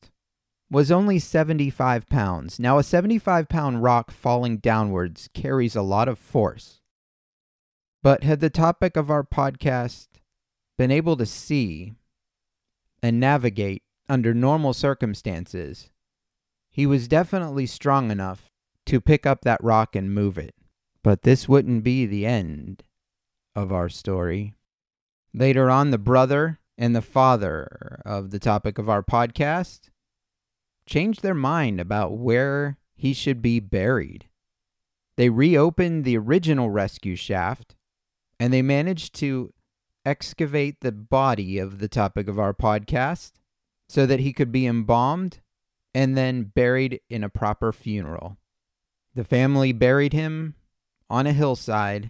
was 0.71 0.89
only 0.89 1.19
75 1.19 2.07
pounds. 2.07 2.57
Now, 2.57 2.77
a 2.77 2.83
75 2.83 3.49
pound 3.49 3.83
rock 3.83 4.11
falling 4.11 4.55
downwards 4.59 5.27
carries 5.33 5.75
a 5.75 5.81
lot 5.81 6.07
of 6.07 6.17
force. 6.17 6.79
But 8.01 8.23
had 8.23 8.39
the 8.39 8.49
topic 8.49 8.95
of 8.95 9.11
our 9.11 9.25
podcast 9.25 10.07
been 10.77 10.89
able 10.89 11.17
to 11.17 11.25
see 11.25 11.95
and 13.03 13.19
navigate 13.19 13.83
under 14.07 14.33
normal 14.33 14.71
circumstances, 14.71 15.89
he 16.71 16.85
was 16.85 17.09
definitely 17.09 17.65
strong 17.65 18.09
enough 18.09 18.49
to 18.85 19.01
pick 19.01 19.25
up 19.25 19.41
that 19.41 19.61
rock 19.61 19.97
and 19.97 20.15
move 20.15 20.37
it. 20.37 20.55
But 21.03 21.23
this 21.23 21.49
wouldn't 21.49 21.83
be 21.83 22.05
the 22.05 22.25
end 22.25 22.83
of 23.53 23.73
our 23.73 23.89
story. 23.89 24.53
Later 25.37 25.69
on, 25.69 25.91
the 25.91 25.99
brother 25.99 26.57
and 26.79 26.95
the 26.95 27.01
father 27.01 28.01
of 28.03 28.31
the 28.31 28.39
topic 28.39 28.79
of 28.79 28.89
our 28.89 29.03
podcast 29.03 29.89
changed 30.87 31.21
their 31.21 31.35
mind 31.35 31.79
about 31.79 32.17
where 32.17 32.79
he 32.95 33.13
should 33.13 33.39
be 33.39 33.59
buried. 33.59 34.25
They 35.15 35.29
reopened 35.29 36.05
the 36.05 36.17
original 36.17 36.71
rescue 36.71 37.15
shaft 37.15 37.75
and 38.39 38.51
they 38.51 38.63
managed 38.63 39.13
to 39.19 39.53
excavate 40.03 40.81
the 40.81 40.91
body 40.91 41.59
of 41.59 41.77
the 41.77 41.87
topic 41.87 42.27
of 42.27 42.39
our 42.39 42.53
podcast 42.55 43.33
so 43.87 44.07
that 44.07 44.19
he 44.19 44.33
could 44.33 44.51
be 44.51 44.65
embalmed 44.65 45.41
and 45.93 46.17
then 46.17 46.45
buried 46.45 46.99
in 47.11 47.23
a 47.23 47.29
proper 47.29 47.71
funeral. 47.71 48.37
The 49.13 49.23
family 49.23 49.71
buried 49.71 50.13
him 50.13 50.55
on 51.11 51.27
a 51.27 51.33
hillside 51.33 52.09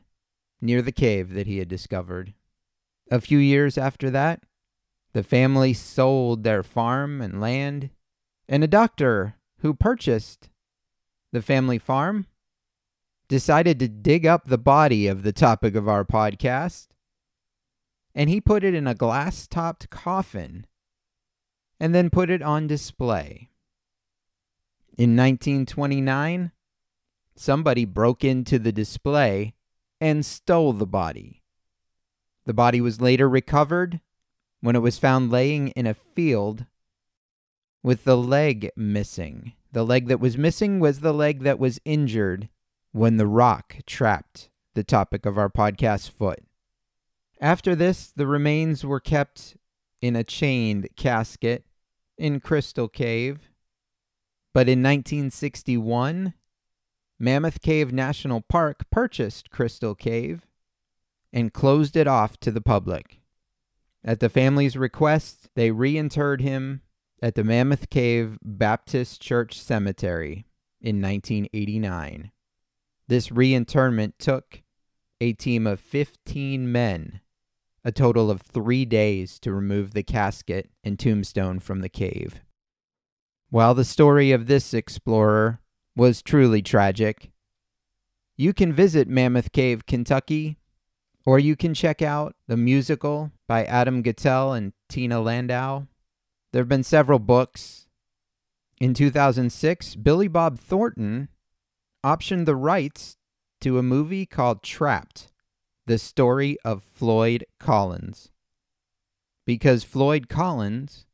near 0.62 0.82
the 0.82 0.94
cave 0.94 1.34
that 1.34 1.46
he 1.46 1.58
had 1.58 1.68
discovered. 1.68 2.34
A 3.10 3.22
few 3.22 3.38
years 3.38 3.78
after 3.78 4.10
that, 4.10 4.44
the 5.14 5.24
family 5.24 5.74
sold 5.74 6.44
their 6.44 6.64
farm 6.64 7.22
and 7.22 7.40
land, 7.40 7.90
and 8.50 8.64
a 8.64 8.68
doctor 8.68 9.36
who 9.60 9.74
purchased 9.74 10.50
the 11.32 11.42
family 11.42 11.78
farm 11.78 12.28
decided 13.28 13.80
to 13.80 13.88
dig 13.88 14.26
up 14.26 14.46
the 14.46 14.58
body 14.58 15.08
of 15.08 15.24
the 15.24 15.32
topic 15.32 15.76
of 15.76 15.88
our 15.88 16.04
podcast, 16.04 16.88
and 18.14 18.30
he 18.30 18.42
put 18.42 18.64
it 18.64 18.74
in 18.74 18.88
a 18.88 18.96
glass 18.96 19.48
topped 19.48 19.90
coffin 19.90 20.66
and 21.80 21.94
then 21.94 22.10
put 22.10 22.30
it 22.30 22.42
on 22.42 22.68
display. 22.68 23.50
In 24.98 25.16
1929, 25.16 26.52
somebody 27.36 27.86
broke 27.86 28.24
into 28.24 28.58
the 28.58 28.72
display 28.72 29.54
and 30.02 30.26
stole 30.26 30.74
the 30.74 30.88
body. 30.88 31.44
The 32.48 32.54
body 32.56 32.82
was 32.82 33.00
later 33.00 33.30
recovered 33.30 34.02
when 34.62 34.76
it 34.76 34.82
was 34.82 34.98
found 34.98 35.30
laying 35.30 35.68
in 35.70 35.86
a 35.86 35.94
field 35.94 36.66
with 37.84 38.04
the 38.04 38.18
leg 38.18 38.72
missing. 38.76 39.54
The 39.72 39.86
leg 39.86 40.08
that 40.08 40.20
was 40.20 40.36
missing 40.36 40.80
was 40.80 41.02
the 41.02 41.14
leg 41.14 41.44
that 41.44 41.60
was 41.60 41.80
injured 41.86 42.50
when 42.92 43.18
the 43.18 43.28
rock 43.28 43.76
trapped 43.86 44.50
the 44.74 44.84
topic 44.84 45.28
of 45.28 45.38
our 45.38 45.50
podcast 45.50 46.10
foot. 46.10 46.40
After 47.40 47.76
this, 47.76 48.08
the 48.16 48.26
remains 48.26 48.84
were 48.84 49.00
kept 49.00 49.56
in 50.02 50.16
a 50.16 50.24
chained 50.24 50.90
casket 50.96 51.66
in 52.18 52.40
Crystal 52.40 52.88
Cave 52.88 53.52
but 54.58 54.68
in 54.68 54.82
1961, 54.82 56.34
Mammoth 57.20 57.62
Cave 57.62 57.94
National 57.94 58.42
Park 58.42 58.90
purchased 58.90 59.52
Crystal 59.52 59.94
Cave 59.94 60.47
and 61.34 61.54
closed 61.54 61.96
it 61.96 62.08
off 62.08 62.40
to 62.40 62.52
the 62.52 62.62
public. 62.62 63.20
At 64.04 64.20
the 64.20 64.30
family's 64.30 64.78
request, 64.78 65.50
they 65.56 65.72
reinterred 65.72 66.42
him 66.42 66.82
at 67.22 67.36
the 67.36 67.44
Mammoth 67.44 67.90
Cave 67.90 68.38
Baptist 68.42 69.22
Church 69.22 69.60
Cemetery 69.60 70.46
in 70.80 71.02
1989. 71.02 72.32
This 73.08 73.32
reinterment 73.32 74.20
took 74.20 74.64
a 75.20 75.34
team 75.34 75.66
of 75.66 75.80
15 75.80 76.72
men, 76.72 77.22
a 77.84 77.92
total 77.92 78.30
of 78.30 78.42
three 78.42 78.86
days 78.86 79.40
to 79.40 79.52
remove 79.52 79.94
the 79.94 80.04
casket 80.04 80.70
and 80.84 81.00
tombstone 81.00 81.60
from 81.60 81.82
the 81.82 81.90
cave. 81.90 82.42
While 83.50 83.74
the 83.74 83.86
story 83.86 84.32
of 84.32 84.48
this 84.48 84.74
explorer 84.74 85.62
was 85.96 86.22
truly 86.22 86.62
tragic, 86.62 87.32
you 88.36 88.54
can 88.54 88.74
visit 88.74 89.08
Mammoth 89.08 89.52
Cave, 89.52 89.86
Kentucky, 89.86 90.60
or 91.28 91.38
you 91.38 91.58
can 91.58 91.74
check 91.74 92.02
out 92.02 92.38
the 92.48 92.56
musical 92.56 93.34
by 93.50 93.66
Adam 93.66 94.02
Guettel 94.02 94.58
and 94.58 94.72
Tina 94.88 95.20
Landau. 95.20 95.84
There 96.54 96.62
have 96.62 96.70
been 96.70 96.86
several 96.86 97.20
books. 97.20 97.86
In 98.80 98.94
2006, 98.94 99.96
Billy 99.96 100.30
Bob 100.30 100.58
Thornton 100.58 101.28
optioned 102.02 102.46
the 102.46 102.56
rights 102.56 103.18
to 103.60 103.78
a 103.78 103.84
movie 103.84 104.26
called 104.26 104.64
Trapped 104.64 105.34
The 105.86 105.98
Story 105.98 106.58
of 106.64 106.82
Floyd 106.82 107.46
Collins. 107.60 108.32
Because 109.46 109.84
Floyd 109.84 110.30
Collins 110.30 111.08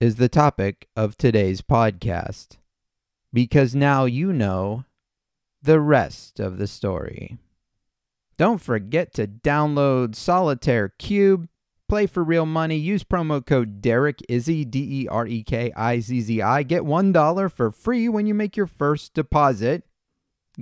is 0.00 0.16
the 0.16 0.30
topic 0.30 0.88
of 0.96 1.18
today's 1.18 1.60
podcast, 1.60 2.56
because 3.30 3.74
now 3.74 4.06
you 4.06 4.32
know 4.32 4.86
the 5.60 5.80
rest 5.80 6.40
of 6.40 6.56
the 6.56 6.66
story. 6.66 7.36
Don't 8.38 8.62
forget 8.62 9.12
to 9.14 9.26
download 9.26 10.14
Solitaire 10.14 10.90
Cube, 10.90 11.48
play 11.88 12.06
for 12.06 12.22
real 12.22 12.46
money, 12.46 12.76
use 12.76 13.02
promo 13.02 13.44
code 13.44 13.80
Derek 13.82 14.18
Izzi, 14.30 14.68
D 14.70 15.02
E 15.02 15.08
R 15.08 15.26
E 15.26 15.42
K 15.42 15.72
I 15.76 15.98
Z 16.00 16.20
Z 16.20 16.40
I. 16.40 16.62
Get 16.62 16.82
$1 16.84 17.52
for 17.52 17.72
free 17.72 18.08
when 18.08 18.26
you 18.26 18.34
make 18.34 18.56
your 18.56 18.68
first 18.68 19.12
deposit. 19.12 19.82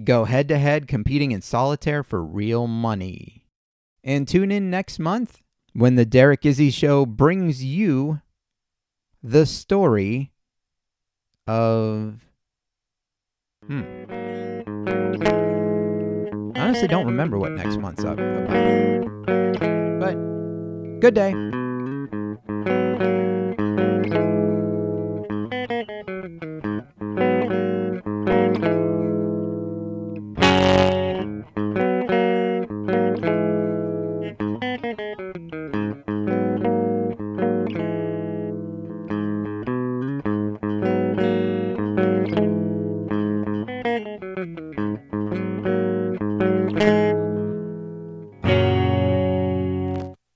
go 0.04 0.24
head 0.24 0.48
to 0.48 0.58
head 0.58 0.86
competing 0.88 1.32
in 1.32 1.40
solitaire 1.42 2.02
for 2.02 2.22
real 2.24 2.66
money. 2.66 3.44
And 4.04 4.28
tune 4.28 4.52
in 4.52 4.70
next 4.70 4.98
month 4.98 5.42
when 5.72 5.96
the 5.96 6.04
Derek 6.04 6.42
Izzi 6.42 6.72
Show 6.72 7.06
brings 7.06 7.64
you 7.64 8.20
the 9.22 9.46
story 9.46 10.32
of. 11.46 12.20
Hmm. 13.66 14.35
Honestly 16.76 16.88
don't 16.88 17.06
remember 17.06 17.38
what 17.38 17.52
next 17.52 17.78
month's 17.78 18.04
up 18.04 18.18
about. 18.18 18.50
But 19.98 20.14
good 21.00 21.14
day. 21.14 21.32